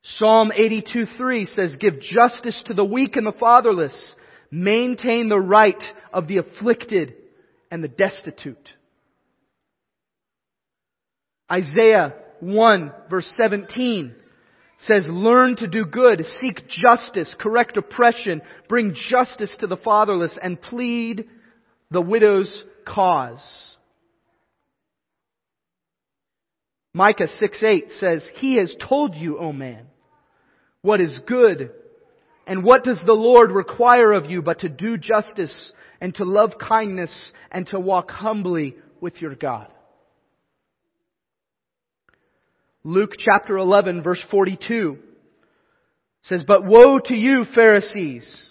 Psalm 0.03 0.51
82:3 0.55 1.45
says, 1.47 1.77
"Give 1.77 2.01
justice 2.01 2.61
to 2.65 2.75
the 2.75 2.85
weak 2.85 3.17
and 3.17 3.27
the 3.27 3.33
fatherless, 3.33 4.15
maintain 4.51 5.29
the 5.29 5.41
right 5.41 5.83
of 6.13 6.27
the 6.27 6.39
afflicted 6.39 7.15
and 7.71 7.85
the 7.85 7.89
destitute." 7.89 8.75
Isaiah 11.53 12.15
1 12.41 12.93
verse 13.11 13.27
17 13.37 14.15
says, 14.79 15.07
"Learn 15.09 15.57
to 15.57 15.67
do 15.67 15.85
good, 15.85 16.25
seek 16.41 16.67
justice, 16.69 17.35
correct 17.35 17.77
oppression, 17.77 18.41
bring 18.69 18.95
justice 18.95 19.55
to 19.59 19.67
the 19.67 19.77
fatherless 19.77 20.39
and 20.39 20.61
plead 20.61 21.29
the 21.91 22.01
widow's 22.01 22.65
cause." 22.87 23.77
Micah 26.93 27.29
6 27.29 27.63
8 27.63 27.91
says, 27.93 28.29
He 28.37 28.57
has 28.57 28.75
told 28.81 29.15
you, 29.15 29.39
O 29.39 29.53
man, 29.53 29.87
what 30.83 31.01
is 31.01 31.19
good. 31.27 31.71
And 32.47 32.65
what 32.65 32.85
does 32.85 33.01
the 33.05 33.13
Lord 33.13 33.53
require 33.53 34.13
of 34.13 34.31
you 34.31 34.43
but 34.43 34.61
to 34.61 34.69
do 34.69 34.97
justice 34.97 35.73
and 36.01 36.15
to 36.17 36.25
love 36.25 36.53
kindness 36.59 37.33
and 37.51 37.67
to 37.69 37.79
walk 37.79 38.11
humbly 38.11 38.77
with 39.01 39.21
your 39.21 39.35
God? 39.35 39.69
Luke 42.83 43.13
chapter 43.19 43.59
11 43.59 44.03
verse 44.03 44.25
42 44.31 44.99
says, 46.23 46.45
But 46.47 46.65
woe 46.65 46.99
to 46.99 47.15
you, 47.15 47.45
Pharisees! 47.55 48.47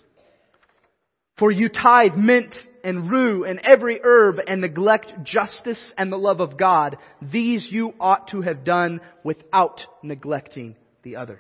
For 1.37 1.51
you 1.51 1.69
tithe 1.69 2.15
mint 2.15 2.53
and 2.83 3.09
rue 3.09 3.45
and 3.45 3.59
every 3.63 3.99
herb 4.03 4.35
and 4.45 4.61
neglect 4.61 5.23
justice 5.23 5.93
and 5.97 6.11
the 6.11 6.17
love 6.17 6.41
of 6.41 6.57
God. 6.57 6.97
These 7.21 7.67
you 7.71 7.93
ought 7.99 8.27
to 8.29 8.41
have 8.41 8.65
done 8.65 8.99
without 9.23 9.81
neglecting 10.03 10.75
the 11.03 11.15
others. 11.15 11.39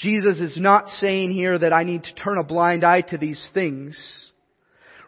Jesus 0.00 0.40
is 0.40 0.56
not 0.58 0.88
saying 0.88 1.32
here 1.32 1.58
that 1.58 1.74
I 1.74 1.84
need 1.84 2.04
to 2.04 2.14
turn 2.14 2.38
a 2.38 2.44
blind 2.44 2.84
eye 2.84 3.02
to 3.02 3.18
these 3.18 3.50
things. 3.52 4.32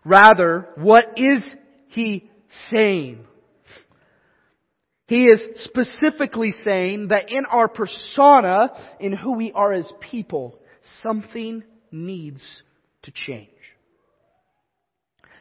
Rather, 0.04 0.68
what 0.76 1.14
is 1.16 1.42
He 1.88 2.30
saying? 2.70 3.24
He 5.06 5.26
is 5.26 5.42
specifically 5.56 6.52
saying 6.62 7.08
that 7.08 7.30
in 7.30 7.46
our 7.46 7.68
persona, 7.68 8.70
in 9.00 9.14
who 9.14 9.32
we 9.32 9.50
are 9.52 9.72
as 9.72 9.90
people, 10.00 10.58
something 11.02 11.62
needs 11.90 12.42
to 13.02 13.12
change. 13.12 13.48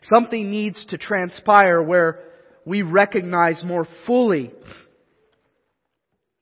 Something 0.04 0.50
needs 0.50 0.86
to 0.88 0.98
transpire 0.98 1.82
where 1.82 2.20
we 2.66 2.84
recognize 2.84 3.64
more 3.64 3.88
fully 4.08 4.52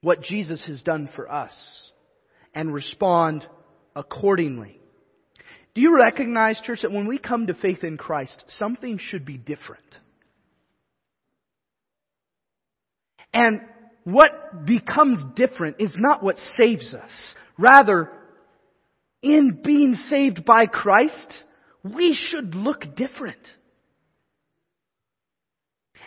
what 0.00 0.22
Jesus 0.22 0.64
has 0.66 0.82
done 0.82 1.10
for 1.14 1.30
us 1.30 1.89
and 2.54 2.72
respond 2.72 3.46
accordingly. 3.94 4.80
Do 5.74 5.80
you 5.80 5.96
recognize, 5.96 6.60
church, 6.64 6.80
that 6.82 6.92
when 6.92 7.06
we 7.06 7.18
come 7.18 7.46
to 7.46 7.54
faith 7.54 7.84
in 7.84 7.96
Christ, 7.96 8.44
something 8.48 8.98
should 8.98 9.24
be 9.24 9.36
different? 9.36 9.84
And 13.32 13.60
what 14.04 14.66
becomes 14.66 15.18
different 15.36 15.76
is 15.78 15.94
not 15.96 16.22
what 16.22 16.36
saves 16.56 16.94
us. 16.94 17.10
Rather, 17.56 18.10
in 19.22 19.60
being 19.62 19.94
saved 20.08 20.44
by 20.44 20.66
Christ, 20.66 21.44
we 21.84 22.14
should 22.14 22.54
look 22.54 22.96
different. 22.96 23.38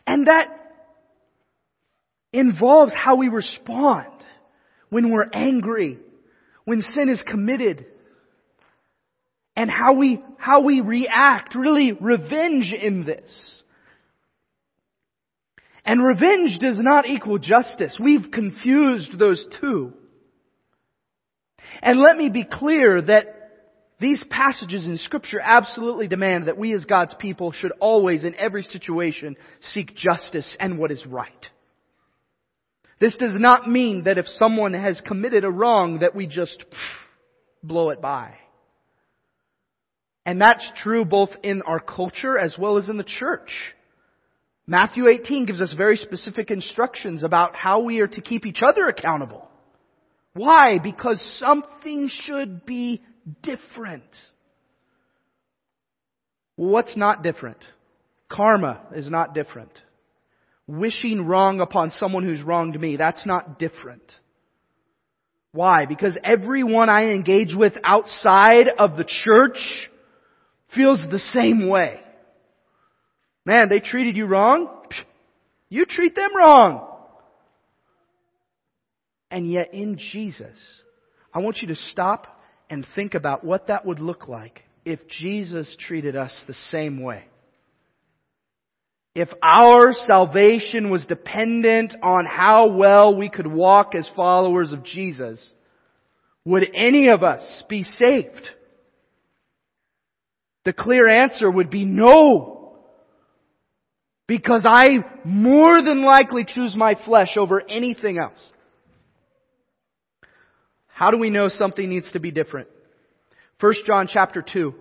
And 0.06 0.28
that 0.28 0.48
involves 2.34 2.94
how 2.94 3.16
we 3.16 3.30
respond 3.30 4.08
when 4.90 5.12
we're 5.12 5.30
angry, 5.32 6.00
when 6.66 6.82
sin 6.82 7.10
is 7.10 7.22
committed. 7.26 7.86
and 9.56 9.70
how 9.70 9.94
we, 9.94 10.22
how 10.38 10.62
we 10.62 10.82
react, 10.82 11.56
really 11.56 11.92
revenge 11.92 12.74
in 12.74 13.06
this. 13.06 13.64
And 15.86 16.04
revenge 16.04 16.60
does 16.60 16.80
not 16.80 17.08
equal 17.08 17.38
justice. 17.38 17.98
We've 18.00 18.32
confused 18.32 19.20
those 19.20 19.46
two. 19.60 19.94
And 21.82 22.00
let 22.00 22.18
me 22.18 22.30
be 22.30 22.46
clear 22.50 23.02
that 23.02 23.26
these 24.00 24.24
passages 24.30 24.86
in 24.86 24.98
scripture 24.98 25.40
absolutely 25.42 26.08
demand 26.08 26.48
that 26.48 26.58
we 26.58 26.74
as 26.74 26.86
God's 26.86 27.14
people 27.20 27.52
should 27.52 27.72
always, 27.80 28.24
in 28.26 28.36
every 28.36 28.64
situation, 28.64 29.36
seek 29.74 29.96
justice 29.96 30.58
and 30.60 30.78
what 30.78 30.92
is 30.92 31.06
right. 31.06 31.46
This 33.04 33.18
does 33.18 33.34
not 33.36 33.70
mean 33.70 34.06
that 34.06 34.18
if 34.18 34.30
someone 34.30 34.74
has 34.74 35.02
committed 35.06 35.44
a 35.44 35.52
wrong 35.52 36.00
that 36.00 36.16
we 36.16 36.26
just 36.26 36.64
blow 37.62 37.90
it 37.90 38.00
by. 38.00 38.36
And 40.26 40.40
that's 40.40 40.66
true 40.78 41.04
both 41.04 41.32
in 41.44 41.64
our 41.64 41.82
culture 41.82 42.38
as 42.38 42.56
well 42.58 42.78
as 42.78 42.88
in 42.88 42.96
the 42.96 43.04
church. 43.04 43.52
Matthew 44.66 45.10
18 45.10 45.48
gives 45.48 45.60
us 45.60 45.74
very 45.76 45.98
specific 45.98 46.50
instructions 46.50 47.24
about 47.24 47.58
how 47.58 47.82
we 47.82 48.00
are 48.00 48.08
to 48.08 48.22
keep 48.22 48.46
each 48.46 48.62
other 48.66 48.88
accountable. 48.88 49.50
Why? 50.32 50.80
Because 50.82 51.22
something 51.40 52.10
should 52.10 52.66
be 52.66 53.02
different. 53.42 54.16
what's 56.56 56.96
not 56.96 57.22
different? 57.22 57.60
Karma 58.30 58.80
is 58.96 59.10
not 59.10 59.34
different. 59.34 59.72
Wishing 60.74 61.28
wrong 61.28 61.62
upon 61.62 61.92
someone 61.92 62.24
who's 62.24 62.42
wronged 62.42 62.80
me, 62.82 62.96
that's 62.96 63.28
not 63.28 63.60
different. 63.60 64.02
Why? 65.52 65.86
Because 65.86 66.18
everyone 66.24 66.90
I 66.90 67.12
engage 67.12 67.54
with 67.54 67.74
outside 67.84 68.70
of 68.80 68.98
the 68.98 69.06
church 69.24 69.58
feels 70.76 71.00
the 71.12 71.20
same 71.20 71.70
way. 71.70 72.00
Man, 73.46 73.70
they 73.70 73.82
treated 73.82 74.18
you 74.18 74.26
wrong. 74.26 74.68
You 75.70 75.86
treat 75.86 76.16
them 76.16 76.36
wrong. 76.36 76.88
And 79.30 79.52
yet 79.52 79.76
in 79.76 80.00
Jesus, 80.00 80.58
I 81.32 81.40
want 81.40 81.58
you 81.62 81.68
to 81.68 81.76
stop 81.76 82.42
and 82.68 82.84
think 82.96 83.14
about 83.14 83.44
what 83.44 83.68
that 83.68 83.86
would 83.86 84.00
look 84.00 84.28
like 84.28 84.64
if 84.86 85.08
Jesus 85.08 85.76
treated 85.80 86.16
us 86.16 86.34
the 86.48 86.56
same 86.72 87.04
way. 87.04 87.26
If 89.16 89.30
our 89.44 89.94
salvation 89.94 90.90
was 90.90 91.06
dependent 91.06 91.94
on 92.02 92.26
how 92.26 92.68
well 92.68 93.16
we 93.16 93.30
could 93.30 93.46
walk 93.46 93.94
as 93.94 94.10
followers 94.16 94.72
of 94.72 94.84
Jesus, 94.84 95.40
would 96.46 96.68
any 96.74 97.10
of 97.10 97.22
us 97.22 97.64
be 97.70 97.84
saved? 97.84 98.50
The 100.66 100.74
clear 100.74 101.08
answer 101.08 101.50
would 101.50 101.70
be 101.70 101.86
no. 101.86 102.76
Because 104.28 104.66
I 104.66 105.00
more 105.24 105.82
than 105.82 106.04
likely 106.04 106.46
choose 106.46 106.76
my 106.76 106.96
flesh 107.06 107.38
over 107.38 107.62
anything 107.70 108.18
else. 108.18 108.40
How 110.88 111.12
do 111.12 111.18
we 111.18 111.30
know 111.30 111.50
something 111.50 111.88
needs 111.88 112.12
to 112.14 112.20
be 112.20 112.32
different? 112.32 112.70
1 113.60 113.74
John 113.86 114.08
chapter 114.12 114.42
2 114.42 114.74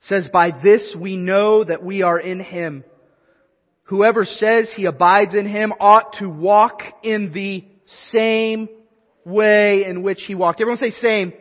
says, 0.00 0.28
By 0.32 0.50
this 0.50 0.96
we 0.98 1.16
know 1.16 1.62
that 1.62 1.84
we 1.84 2.02
are 2.02 2.18
in 2.18 2.40
Him. 2.40 2.84
Whoever 3.84 4.24
says 4.24 4.70
he 4.74 4.86
abides 4.86 5.34
in 5.34 5.46
Him 5.46 5.72
ought 5.78 6.14
to 6.18 6.28
walk 6.28 6.80
in 7.02 7.32
the 7.32 7.64
same 8.08 8.68
way 9.24 9.84
in 9.84 10.02
which 10.02 10.22
He 10.26 10.34
walked. 10.34 10.60
Everyone 10.60 10.78
say 10.78 10.90
same. 10.90 11.32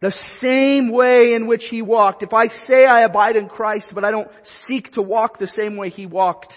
The 0.00 0.14
same 0.40 0.90
way 0.90 1.34
in 1.34 1.46
which 1.46 1.64
He 1.70 1.82
walked. 1.82 2.22
If 2.22 2.32
I 2.32 2.48
say 2.48 2.86
I 2.86 3.02
abide 3.02 3.36
in 3.36 3.48
Christ, 3.48 3.90
but 3.94 4.04
I 4.04 4.10
don't 4.10 4.28
seek 4.66 4.92
to 4.92 5.02
walk 5.02 5.38
the 5.38 5.48
same 5.48 5.76
way 5.76 5.90
He 5.90 6.06
walked, 6.06 6.52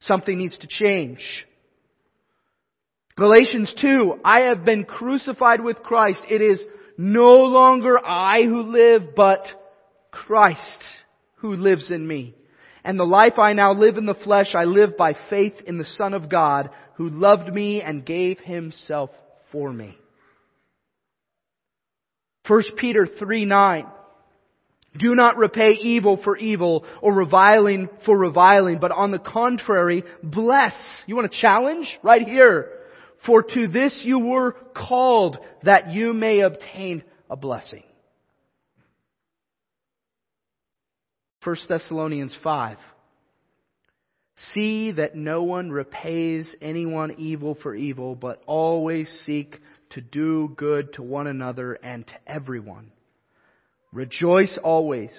something 0.00 0.36
needs 0.36 0.58
to 0.58 0.66
change. 0.66 1.46
Galatians 3.16 3.74
2, 3.80 4.20
I 4.24 4.42
have 4.42 4.64
been 4.64 4.84
crucified 4.84 5.60
with 5.62 5.78
Christ. 5.78 6.20
It 6.30 6.40
is 6.40 6.62
no 6.96 7.34
longer 7.34 7.98
I 7.98 8.42
who 8.42 8.62
live, 8.62 9.14
but 9.16 9.44
Christ 10.12 10.84
who 11.36 11.54
lives 11.54 11.90
in 11.90 12.06
me. 12.06 12.34
And 12.84 12.98
the 12.98 13.04
life 13.04 13.38
I 13.38 13.52
now 13.52 13.72
live 13.72 13.96
in 13.96 14.06
the 14.06 14.14
flesh, 14.14 14.54
I 14.54 14.64
live 14.64 14.96
by 14.96 15.14
faith 15.30 15.54
in 15.66 15.78
the 15.78 15.84
Son 15.84 16.14
of 16.14 16.28
God, 16.28 16.70
who 16.94 17.08
loved 17.08 17.52
me 17.52 17.82
and 17.82 18.04
gave 18.04 18.38
himself 18.38 19.10
for 19.52 19.72
me. 19.72 19.96
1 22.46 22.62
Peter 22.76 23.06
3 23.06 23.44
9. 23.44 23.86
Do 24.96 25.14
not 25.14 25.36
repay 25.36 25.72
evil 25.72 26.18
for 26.22 26.36
evil 26.36 26.84
or 27.02 27.12
reviling 27.12 27.88
for 28.06 28.16
reviling, 28.16 28.78
but 28.78 28.90
on 28.90 29.10
the 29.10 29.18
contrary, 29.18 30.02
bless. 30.22 30.74
You 31.06 31.14
want 31.14 31.32
a 31.32 31.40
challenge? 31.40 31.86
Right 32.02 32.22
here. 32.22 32.70
For 33.26 33.42
to 33.42 33.68
this 33.68 33.98
you 34.02 34.18
were 34.18 34.52
called 34.74 35.38
that 35.64 35.92
you 35.92 36.12
may 36.12 36.40
obtain 36.40 37.02
a 37.28 37.36
blessing. 37.36 37.82
1 41.48 41.56
Thessalonians 41.66 42.36
5. 42.42 42.76
See 44.52 44.92
that 44.92 45.16
no 45.16 45.44
one 45.44 45.70
repays 45.70 46.54
anyone 46.60 47.14
evil 47.16 47.56
for 47.62 47.74
evil, 47.74 48.14
but 48.14 48.42
always 48.44 49.08
seek 49.24 49.58
to 49.92 50.02
do 50.02 50.52
good 50.58 50.92
to 50.92 51.02
one 51.02 51.26
another 51.26 51.72
and 51.72 52.06
to 52.06 52.12
everyone. 52.26 52.92
Rejoice 53.94 54.58
always. 54.62 55.10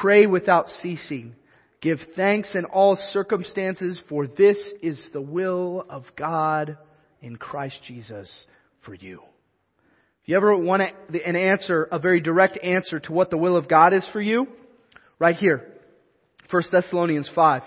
Pray 0.00 0.24
without 0.24 0.70
ceasing. 0.80 1.34
Give 1.82 1.98
thanks 2.16 2.54
in 2.54 2.64
all 2.64 2.98
circumstances, 3.10 4.00
for 4.08 4.26
this 4.26 4.56
is 4.80 5.06
the 5.12 5.20
will 5.20 5.84
of 5.90 6.04
God 6.16 6.78
in 7.20 7.36
Christ 7.36 7.76
Jesus 7.86 8.46
for 8.82 8.94
you. 8.94 9.20
If 10.22 10.30
you 10.30 10.38
ever 10.38 10.56
want 10.56 10.84
an 11.10 11.36
answer, 11.36 11.86
a 11.92 11.98
very 11.98 12.22
direct 12.22 12.58
answer 12.64 12.98
to 13.00 13.12
what 13.12 13.28
the 13.28 13.36
will 13.36 13.58
of 13.58 13.68
God 13.68 13.92
is 13.92 14.06
for 14.10 14.22
you, 14.22 14.46
right 15.18 15.36
here. 15.36 15.66
1 16.50 16.62
Thessalonians 16.70 17.30
5. 17.34 17.62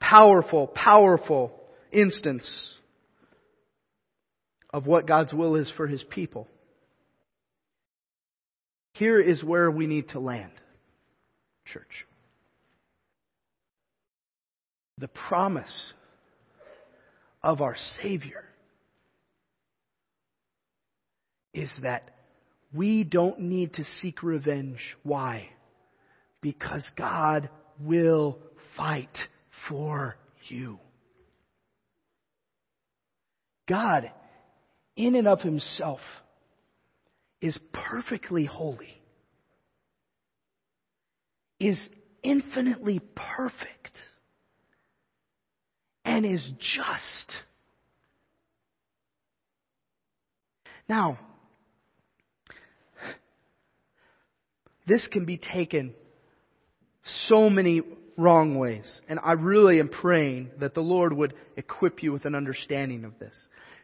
Powerful, 0.00 0.66
powerful 0.66 1.52
instance 1.92 2.46
of 4.70 4.86
what 4.86 5.06
God's 5.06 5.32
will 5.32 5.56
is 5.56 5.70
for 5.76 5.86
His 5.86 6.02
people. 6.04 6.48
Here 8.92 9.20
is 9.20 9.42
where 9.42 9.70
we 9.70 9.86
need 9.86 10.10
to 10.10 10.20
land, 10.20 10.52
church. 11.64 12.06
The 14.98 15.08
promise 15.08 15.92
of 17.42 17.60
our 17.60 17.76
Savior 18.00 18.44
is 21.52 21.70
that 21.82 22.10
we 22.72 23.04
don't 23.04 23.40
need 23.40 23.74
to 23.74 23.84
seek 24.00 24.22
revenge. 24.22 24.78
Why? 25.02 25.48
Because 26.44 26.86
God 26.94 27.48
will 27.80 28.38
fight 28.76 29.16
for 29.66 30.14
you. 30.48 30.78
God, 33.66 34.10
in 34.94 35.14
and 35.14 35.26
of 35.26 35.40
himself, 35.40 36.00
is 37.40 37.58
perfectly 37.72 38.44
holy, 38.44 39.00
is 41.58 41.78
infinitely 42.22 43.00
perfect 43.14 43.96
and 46.04 46.26
is 46.26 46.46
just. 46.58 47.32
Now, 50.90 51.18
this 54.86 55.08
can 55.10 55.24
be 55.24 55.38
taken 55.38 55.94
so 57.28 57.50
many 57.50 57.82
wrong 58.16 58.58
ways. 58.58 59.00
And 59.08 59.18
I 59.22 59.32
really 59.32 59.80
am 59.80 59.88
praying 59.88 60.50
that 60.60 60.74
the 60.74 60.80
Lord 60.80 61.12
would 61.12 61.34
equip 61.56 62.02
you 62.02 62.12
with 62.12 62.24
an 62.24 62.34
understanding 62.34 63.04
of 63.04 63.18
this. 63.18 63.34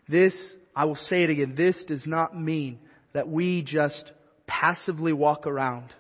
This, 0.09 0.35
I 0.75 0.85
will 0.85 0.97
say 0.97 1.23
it 1.25 1.31
again, 1.31 1.55
this 1.57 1.83
does 1.87 2.07
not 2.07 2.39
mean 2.39 2.79
that 3.13 3.29
we 3.29 3.63
just 3.63 4.13
passively 4.47 5.13
walk 5.13 5.47
around 5.47 5.93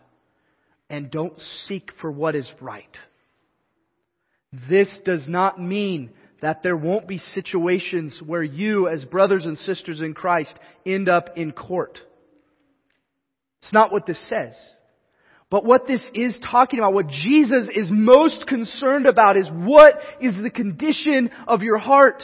and 0.88 1.10
don't 1.10 1.38
seek 1.66 1.90
for 2.00 2.10
what 2.10 2.34
is 2.34 2.50
right. 2.60 2.96
This 4.68 4.98
does 5.04 5.26
not 5.28 5.60
mean 5.60 6.10
that 6.42 6.62
there 6.62 6.76
won't 6.76 7.06
be 7.06 7.18
situations 7.18 8.20
where 8.24 8.42
you, 8.42 8.88
as 8.88 9.04
brothers 9.04 9.44
and 9.44 9.56
sisters 9.58 10.00
in 10.00 10.14
Christ, 10.14 10.54
end 10.84 11.08
up 11.08 11.36
in 11.36 11.52
court. 11.52 11.98
It's 13.62 13.72
not 13.72 13.92
what 13.92 14.06
this 14.06 14.28
says. 14.28 14.56
But 15.50 15.64
what 15.64 15.86
this 15.88 16.02
is 16.14 16.38
talking 16.48 16.78
about, 16.78 16.94
what 16.94 17.08
Jesus 17.08 17.68
is 17.74 17.88
most 17.90 18.46
concerned 18.46 19.06
about 19.06 19.36
is 19.36 19.48
what 19.52 19.94
is 20.20 20.40
the 20.40 20.50
condition 20.50 21.30
of 21.48 21.62
your 21.62 21.78
heart? 21.78 22.22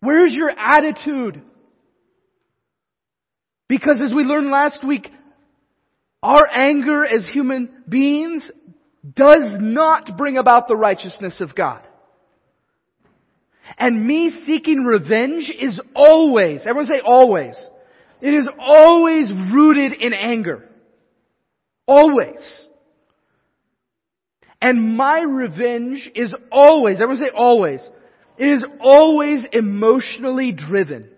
Where's 0.00 0.32
your 0.32 0.50
attitude? 0.50 1.42
Because 3.66 4.00
as 4.02 4.12
we 4.14 4.24
learned 4.24 4.50
last 4.50 4.86
week, 4.86 5.10
our 6.22 6.46
anger 6.46 7.04
as 7.04 7.26
human 7.32 7.70
beings 7.88 8.50
does 9.14 9.58
not 9.60 10.18
bring 10.18 10.36
about 10.36 10.68
the 10.68 10.76
righteousness 10.76 11.40
of 11.40 11.54
God. 11.54 11.82
And 13.78 14.06
me 14.06 14.30
seeking 14.44 14.84
revenge 14.84 15.52
is 15.58 15.80
always, 15.94 16.62
everyone 16.66 16.86
say 16.86 17.00
always. 17.04 17.56
It 18.20 18.34
is 18.34 18.48
always 18.58 19.30
rooted 19.30 19.92
in 19.92 20.12
anger. 20.12 20.68
Always. 21.88 22.66
And 24.60 24.96
my 24.96 25.20
revenge 25.20 26.10
is 26.14 26.34
always, 26.52 26.96
everyone 27.00 27.16
say 27.16 27.30
always. 27.34 27.80
It 28.36 28.48
is 28.48 28.64
always 28.80 29.46
emotionally 29.52 30.52
driven. 30.52 31.08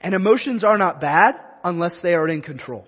And 0.00 0.14
emotions 0.14 0.62
are 0.62 0.76
not 0.76 1.00
bad 1.00 1.34
unless 1.64 1.98
they 2.02 2.14
are 2.14 2.28
in 2.28 2.42
control. 2.42 2.86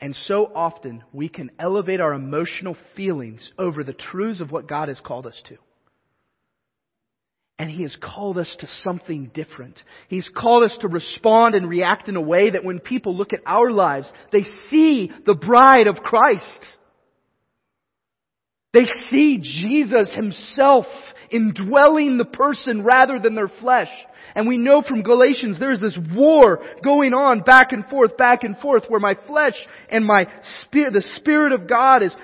And 0.00 0.16
so 0.26 0.50
often 0.54 1.04
we 1.12 1.28
can 1.28 1.50
elevate 1.58 2.00
our 2.00 2.14
emotional 2.14 2.76
feelings 2.96 3.52
over 3.58 3.84
the 3.84 3.92
truths 3.92 4.40
of 4.40 4.50
what 4.50 4.66
God 4.66 4.88
has 4.88 5.00
called 5.00 5.26
us 5.26 5.40
to. 5.48 5.56
And 7.58 7.70
He 7.70 7.82
has 7.82 7.96
called 8.02 8.36
us 8.36 8.54
to 8.60 8.66
something 8.80 9.30
different. 9.32 9.80
He's 10.08 10.28
called 10.28 10.64
us 10.64 10.76
to 10.80 10.88
respond 10.88 11.54
and 11.54 11.68
react 11.68 12.08
in 12.08 12.16
a 12.16 12.20
way 12.20 12.50
that 12.50 12.64
when 12.64 12.80
people 12.80 13.16
look 13.16 13.32
at 13.32 13.40
our 13.46 13.70
lives, 13.70 14.12
they 14.32 14.42
see 14.68 15.10
the 15.24 15.36
bride 15.36 15.86
of 15.86 15.96
Christ. 15.96 16.76
They 18.72 18.86
see 19.08 19.38
Jesus 19.38 20.12
Himself 20.14 20.86
indwelling 21.30 22.18
the 22.18 22.24
person 22.24 22.82
rather 22.82 23.20
than 23.20 23.36
their 23.36 23.48
flesh. 23.60 23.90
And 24.34 24.48
we 24.48 24.58
know 24.58 24.82
from 24.82 25.02
Galatians 25.02 25.60
there's 25.60 25.80
this 25.80 25.96
war 26.12 26.60
going 26.82 27.14
on 27.14 27.40
back 27.42 27.70
and 27.70 27.86
forth, 27.86 28.16
back 28.16 28.42
and 28.42 28.58
forth, 28.58 28.84
where 28.88 28.98
my 28.98 29.16
flesh 29.28 29.54
and 29.88 30.04
my 30.04 30.26
spirit, 30.62 30.92
the 30.92 31.08
Spirit 31.16 31.52
of 31.52 31.68
God 31.68 32.02
is 32.02 32.14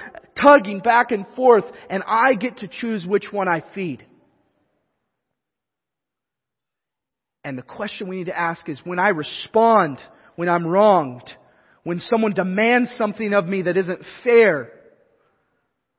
tugging 0.42 0.80
back 0.80 1.12
and 1.12 1.24
forth, 1.36 1.64
and 1.88 2.02
I 2.04 2.34
get 2.34 2.58
to 2.58 2.68
choose 2.68 3.06
which 3.06 3.26
one 3.30 3.48
I 3.48 3.62
feed. 3.74 4.04
And 7.44 7.56
the 7.56 7.62
question 7.62 8.08
we 8.08 8.16
need 8.16 8.26
to 8.26 8.38
ask 8.38 8.68
is 8.68 8.80
when 8.84 8.98
I 8.98 9.08
respond, 9.08 9.98
when 10.36 10.48
I'm 10.48 10.66
wronged, 10.66 11.24
when 11.84 12.00
someone 12.00 12.34
demands 12.34 12.94
something 12.96 13.32
of 13.32 13.46
me 13.46 13.62
that 13.62 13.76
isn't 13.76 14.02
fair, 14.22 14.72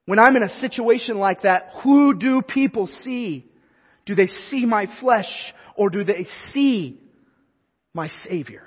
when 0.06 0.20
I'm 0.20 0.36
in 0.36 0.44
a 0.44 0.60
situation 0.60 1.18
like 1.18 1.44
that, 1.44 1.70
who 1.84 2.18
do 2.18 2.42
people 2.42 2.88
see? 3.04 3.50
Do 4.06 4.16
they 4.16 4.28
see 4.50 4.66
my 4.66 4.88
flesh 5.00 5.30
or 5.76 5.90
do 5.90 6.04
they 6.04 6.28
see 6.52 7.02
my 7.94 8.10
Savior? 8.28 8.64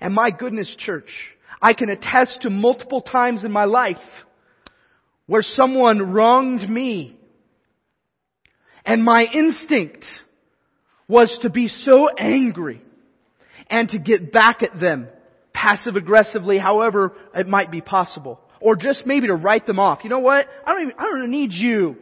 And 0.00 0.14
my 0.14 0.30
goodness, 0.30 0.74
church, 0.78 1.10
I 1.60 1.74
can 1.74 1.88
attest 1.88 2.42
to 2.42 2.50
multiple 2.50 3.02
times 3.02 3.44
in 3.44 3.52
my 3.52 3.64
life 3.64 3.96
where 5.26 5.42
someone 5.42 6.12
wronged 6.12 6.68
me 6.68 7.16
and 8.84 9.04
my 9.04 9.24
instinct 9.32 10.04
was 11.08 11.36
to 11.42 11.50
be 11.50 11.68
so 11.68 12.08
angry 12.18 12.82
and 13.68 13.88
to 13.90 13.98
get 13.98 14.32
back 14.32 14.62
at 14.62 14.78
them 14.80 15.08
passive 15.52 15.96
aggressively, 15.96 16.58
however 16.58 17.12
it 17.34 17.46
might 17.46 17.70
be 17.70 17.80
possible. 17.80 18.40
Or 18.60 18.76
just 18.76 19.06
maybe 19.06 19.26
to 19.26 19.34
write 19.34 19.66
them 19.66 19.78
off. 19.78 20.00
You 20.04 20.10
know 20.10 20.20
what? 20.20 20.46
I 20.66 20.72
don't 20.72 20.82
even, 20.82 20.94
I 20.98 21.02
don't 21.04 21.30
need 21.30 21.52
you. 21.52 21.96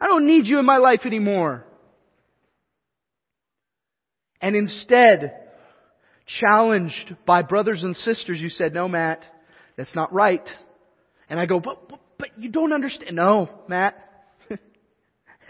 I 0.00 0.06
don't 0.06 0.26
need 0.26 0.46
you 0.46 0.58
in 0.58 0.66
my 0.66 0.78
life 0.78 1.00
anymore. 1.04 1.64
And 4.40 4.56
instead, 4.56 5.34
challenged 6.26 7.16
by 7.26 7.42
brothers 7.42 7.82
and 7.82 7.94
sisters, 7.94 8.40
you 8.40 8.48
said, 8.48 8.72
no, 8.72 8.88
Matt, 8.88 9.22
that's 9.76 9.94
not 9.94 10.12
right. 10.12 10.48
And 11.28 11.38
I 11.38 11.46
go, 11.46 11.60
but, 11.60 11.88
but, 11.88 12.00
but 12.18 12.28
you 12.38 12.50
don't 12.50 12.72
understand. 12.72 13.14
No, 13.16 13.48
Matt, 13.68 13.94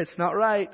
it's 0.01 0.19
not 0.19 0.37
right. 0.37 0.71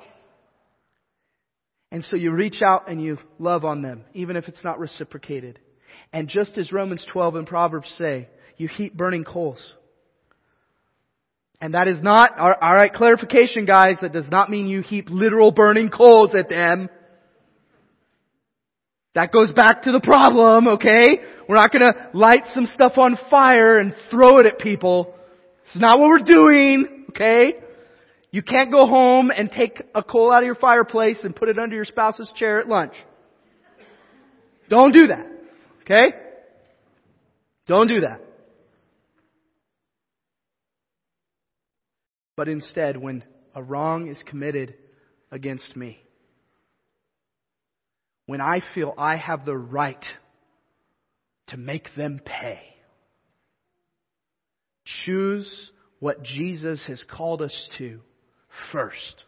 And 1.92 2.04
so 2.04 2.16
you 2.16 2.32
reach 2.32 2.62
out 2.62 2.90
and 2.90 3.02
you 3.02 3.18
love 3.38 3.64
on 3.64 3.82
them, 3.82 4.04
even 4.14 4.36
if 4.36 4.48
it's 4.48 4.64
not 4.64 4.78
reciprocated. 4.78 5.58
And 6.12 6.28
just 6.28 6.58
as 6.58 6.72
Romans 6.72 7.04
12 7.12 7.36
and 7.36 7.46
Proverbs 7.46 7.92
say, 7.96 8.28
you 8.56 8.68
heap 8.68 8.96
burning 8.96 9.24
coals. 9.24 9.60
And 11.60 11.74
that 11.74 11.88
is 11.88 12.02
not, 12.02 12.38
alright, 12.38 12.92
clarification 12.92 13.64
guys, 13.64 13.96
that 14.02 14.12
does 14.12 14.28
not 14.30 14.50
mean 14.50 14.66
you 14.66 14.82
heap 14.82 15.08
literal 15.08 15.52
burning 15.52 15.88
coals 15.88 16.34
at 16.34 16.48
them. 16.48 16.88
That 19.14 19.32
goes 19.32 19.50
back 19.52 19.82
to 19.82 19.92
the 19.92 20.00
problem, 20.00 20.68
okay? 20.68 21.20
We're 21.48 21.56
not 21.56 21.72
gonna 21.72 22.10
light 22.12 22.44
some 22.52 22.66
stuff 22.66 22.98
on 22.98 23.18
fire 23.30 23.78
and 23.78 23.94
throw 24.10 24.38
it 24.38 24.46
at 24.46 24.58
people. 24.58 25.14
It's 25.66 25.80
not 25.80 25.98
what 25.98 26.08
we're 26.08 26.18
doing, 26.18 27.06
okay? 27.10 27.54
You 28.36 28.42
can't 28.42 28.70
go 28.70 28.86
home 28.86 29.32
and 29.34 29.50
take 29.50 29.80
a 29.94 30.02
coal 30.02 30.30
out 30.30 30.42
of 30.42 30.44
your 30.44 30.56
fireplace 30.56 31.20
and 31.22 31.34
put 31.34 31.48
it 31.48 31.58
under 31.58 31.74
your 31.74 31.86
spouse's 31.86 32.30
chair 32.36 32.60
at 32.60 32.68
lunch. 32.68 32.92
Don't 34.68 34.92
do 34.92 35.06
that. 35.06 35.26
Okay? 35.80 36.14
Don't 37.66 37.88
do 37.88 38.00
that. 38.02 38.20
But 42.36 42.48
instead, 42.48 42.98
when 42.98 43.24
a 43.54 43.62
wrong 43.62 44.06
is 44.08 44.22
committed 44.26 44.74
against 45.32 45.74
me, 45.74 45.98
when 48.26 48.42
I 48.42 48.60
feel 48.74 48.92
I 48.98 49.16
have 49.16 49.46
the 49.46 49.56
right 49.56 50.04
to 51.46 51.56
make 51.56 51.88
them 51.96 52.20
pay, 52.22 52.60
choose 55.06 55.70
what 56.00 56.22
Jesus 56.22 56.84
has 56.86 57.02
called 57.10 57.40
us 57.40 57.56
to 57.78 58.02
first. 58.72 59.24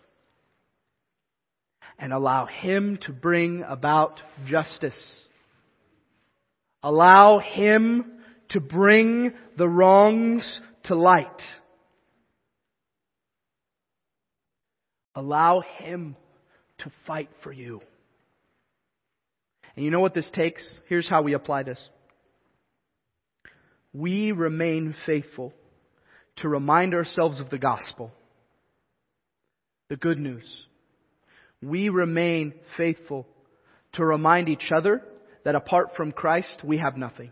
And 1.99 2.13
allow 2.13 2.47
Him 2.47 2.99
to 3.03 3.13
bring 3.13 3.65
about 3.67 4.21
justice. 4.47 4.99
Allow 6.83 7.41
Him 7.41 8.13
to 8.51 8.61
bring 8.61 9.33
the 9.57 9.69
wrongs 9.69 10.61
to 10.85 10.95
light. 10.95 11.43
Allow 15.15 15.61
Him 15.79 16.17
to 16.79 16.93
fight 17.07 17.31
for 17.43 17.53
you. 17.53 17.81
And 19.75 19.85
you 19.85 19.91
know 19.91 20.01
what 20.01 20.15
this 20.15 20.31
takes? 20.33 20.63
Here's 20.89 21.09
how 21.09 21.23
we 21.23 21.35
apply 21.35 21.65
this. 21.65 21.89
We 23.93 24.33
remain 24.33 24.95
faithful 25.07 25.53
to 26.37 26.49
remind 26.49 26.95
ourselves 26.95 27.41
of 27.41 27.51
the 27.51 27.59
gospel 27.59 28.13
the 29.89 29.97
good 29.97 30.19
news. 30.19 30.45
We 31.63 31.89
remain 31.89 32.55
faithful 32.77 33.27
to 33.95 34.05
remind 34.05 34.49
each 34.49 34.71
other 34.75 35.03
that 35.45 35.55
apart 35.55 35.97
from 35.97 36.13
Christ, 36.13 36.63
we 36.65 36.79
have 36.79 36.97
nothing. 36.97 37.31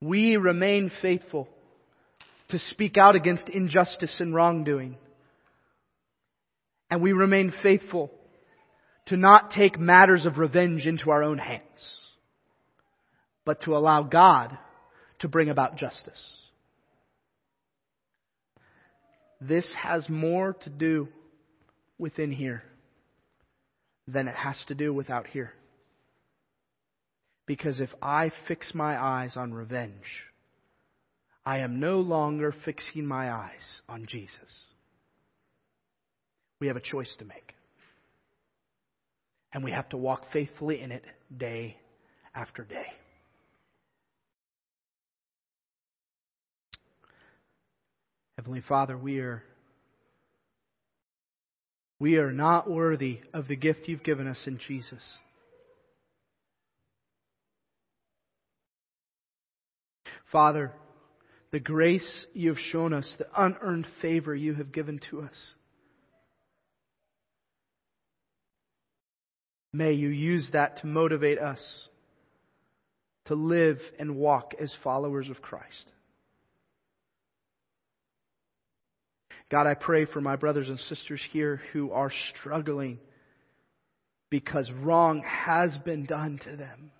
We 0.00 0.36
remain 0.36 0.90
faithful 1.02 1.48
to 2.48 2.58
speak 2.58 2.96
out 2.96 3.16
against 3.16 3.48
injustice 3.48 4.16
and 4.20 4.34
wrongdoing. 4.34 4.96
And 6.90 7.02
we 7.02 7.12
remain 7.12 7.52
faithful 7.62 8.12
to 9.06 9.16
not 9.16 9.50
take 9.50 9.78
matters 9.78 10.26
of 10.26 10.38
revenge 10.38 10.86
into 10.86 11.10
our 11.10 11.22
own 11.22 11.38
hands, 11.38 11.62
but 13.44 13.62
to 13.62 13.76
allow 13.76 14.02
God 14.02 14.56
to 15.20 15.28
bring 15.28 15.48
about 15.48 15.76
justice. 15.76 16.45
This 19.40 19.66
has 19.82 20.08
more 20.08 20.54
to 20.64 20.70
do 20.70 21.08
within 21.98 22.32
here 22.32 22.62
than 24.08 24.28
it 24.28 24.34
has 24.34 24.62
to 24.68 24.74
do 24.74 24.92
without 24.92 25.26
here. 25.26 25.52
Because 27.46 27.80
if 27.80 27.90
I 28.02 28.32
fix 28.48 28.72
my 28.74 29.00
eyes 29.00 29.36
on 29.36 29.52
revenge, 29.52 29.92
I 31.44 31.58
am 31.58 31.78
no 31.78 32.00
longer 32.00 32.54
fixing 32.64 33.06
my 33.06 33.30
eyes 33.30 33.80
on 33.88 34.06
Jesus. 34.08 34.64
We 36.60 36.66
have 36.66 36.76
a 36.76 36.80
choice 36.80 37.14
to 37.18 37.24
make. 37.24 37.54
And 39.52 39.62
we 39.62 39.70
have 39.70 39.88
to 39.90 39.96
walk 39.96 40.22
faithfully 40.32 40.80
in 40.80 40.90
it 40.90 41.04
day 41.36 41.76
after 42.34 42.64
day. 42.64 42.86
Heavenly 48.36 48.62
Father, 48.68 48.96
we 48.96 49.18
are 49.20 49.42
we 51.98 52.16
are 52.16 52.32
not 52.32 52.70
worthy 52.70 53.20
of 53.32 53.48
the 53.48 53.56
gift 53.56 53.88
you've 53.88 54.02
given 54.02 54.26
us 54.26 54.42
in 54.46 54.58
Jesus. 54.68 55.02
Father, 60.30 60.72
the 61.52 61.60
grace 61.60 62.26
you 62.34 62.50
have 62.50 62.58
shown 62.58 62.92
us, 62.92 63.10
the 63.18 63.26
unearned 63.34 63.86
favor 64.02 64.34
you 64.34 64.54
have 64.54 64.72
given 64.72 65.00
to 65.10 65.22
us. 65.22 65.54
May 69.72 69.92
you 69.92 70.08
use 70.08 70.48
that 70.52 70.78
to 70.80 70.86
motivate 70.86 71.38
us 71.38 71.88
to 73.26 73.34
live 73.34 73.78
and 73.98 74.16
walk 74.16 74.52
as 74.60 74.74
followers 74.82 75.28
of 75.28 75.40
Christ. 75.40 75.90
God, 79.50 79.66
I 79.66 79.74
pray 79.74 80.06
for 80.06 80.20
my 80.20 80.36
brothers 80.36 80.68
and 80.68 80.78
sisters 80.80 81.20
here 81.30 81.60
who 81.72 81.92
are 81.92 82.10
struggling 82.34 82.98
because 84.28 84.68
wrong 84.82 85.22
has 85.22 85.76
been 85.78 86.04
done 86.04 86.40
to 86.44 86.56
them. 86.56 86.90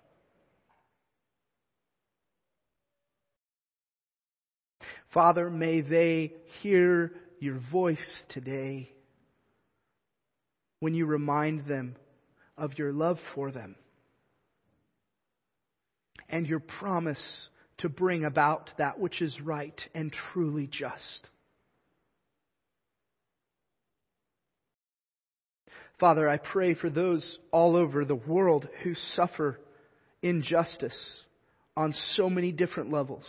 Father, 5.13 5.49
may 5.49 5.81
they 5.81 6.33
hear 6.61 7.11
your 7.39 7.59
voice 7.71 8.23
today 8.29 8.89
when 10.79 10.93
you 10.93 11.05
remind 11.05 11.65
them 11.65 11.95
of 12.57 12.77
your 12.77 12.93
love 12.93 13.17
for 13.35 13.51
them 13.51 13.75
and 16.29 16.45
your 16.47 16.59
promise 16.59 17.21
to 17.79 17.89
bring 17.89 18.25
about 18.25 18.69
that 18.77 18.99
which 18.99 19.21
is 19.21 19.39
right 19.41 19.79
and 19.93 20.13
truly 20.33 20.67
just. 20.67 21.27
Father, 25.99 26.29
I 26.29 26.37
pray 26.37 26.75
for 26.75 26.89
those 26.89 27.39
all 27.51 27.75
over 27.75 28.05
the 28.05 28.15
world 28.15 28.67
who 28.83 28.93
suffer 29.15 29.59
injustice 30.21 30.97
on 31.75 31.93
so 32.15 32.29
many 32.29 32.51
different 32.51 32.91
levels. 32.91 33.25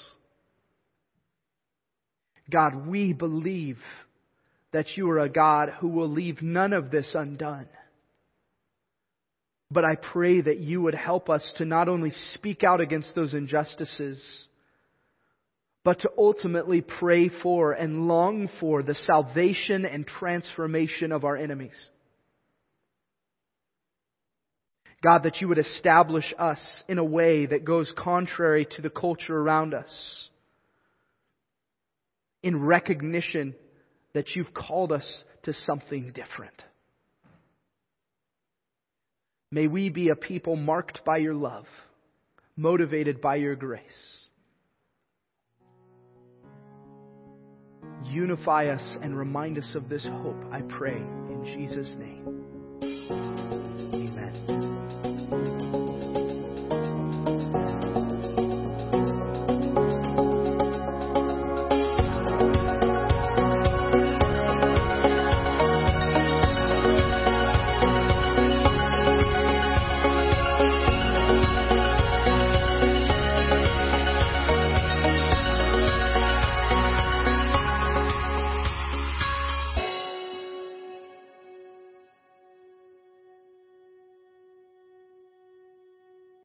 God, 2.50 2.86
we 2.86 3.12
believe 3.12 3.78
that 4.72 4.96
you 4.96 5.08
are 5.10 5.18
a 5.18 5.28
God 5.28 5.70
who 5.80 5.88
will 5.88 6.08
leave 6.08 6.42
none 6.42 6.72
of 6.72 6.90
this 6.90 7.14
undone. 7.14 7.68
But 9.70 9.84
I 9.84 9.96
pray 9.96 10.40
that 10.40 10.58
you 10.58 10.80
would 10.82 10.94
help 10.94 11.28
us 11.28 11.52
to 11.56 11.64
not 11.64 11.88
only 11.88 12.12
speak 12.32 12.64
out 12.64 12.80
against 12.80 13.14
those 13.14 13.34
injustices, 13.34 14.22
but 15.84 16.00
to 16.00 16.10
ultimately 16.18 16.80
pray 16.80 17.30
for 17.42 17.72
and 17.72 18.08
long 18.08 18.48
for 18.60 18.82
the 18.82 18.94
salvation 18.94 19.84
and 19.84 20.06
transformation 20.06 21.12
of 21.12 21.24
our 21.24 21.36
enemies. 21.36 21.76
God, 25.02 25.22
that 25.22 25.40
you 25.40 25.48
would 25.48 25.58
establish 25.58 26.34
us 26.38 26.60
in 26.88 26.98
a 26.98 27.04
way 27.04 27.46
that 27.46 27.64
goes 27.64 27.92
contrary 27.96 28.66
to 28.72 28.82
the 28.82 28.90
culture 28.90 29.36
around 29.36 29.74
us 29.74 30.28
in 32.42 32.60
recognition 32.60 33.54
that 34.14 34.34
you've 34.34 34.52
called 34.52 34.90
us 34.90 35.06
to 35.44 35.52
something 35.52 36.12
different. 36.14 36.62
May 39.50 39.66
we 39.66 39.88
be 39.88 40.08
a 40.10 40.16
people 40.16 40.56
marked 40.56 41.04
by 41.04 41.18
your 41.18 41.34
love, 41.34 41.66
motivated 42.56 43.20
by 43.20 43.36
your 43.36 43.54
grace. 43.54 43.82
Unify 48.04 48.66
us 48.66 48.96
and 49.02 49.16
remind 49.16 49.58
us 49.58 49.72
of 49.74 49.88
this 49.88 50.04
hope, 50.04 50.44
I 50.52 50.62
pray, 50.62 50.96
in 50.96 51.44
Jesus' 51.44 51.94
name. 51.98 53.47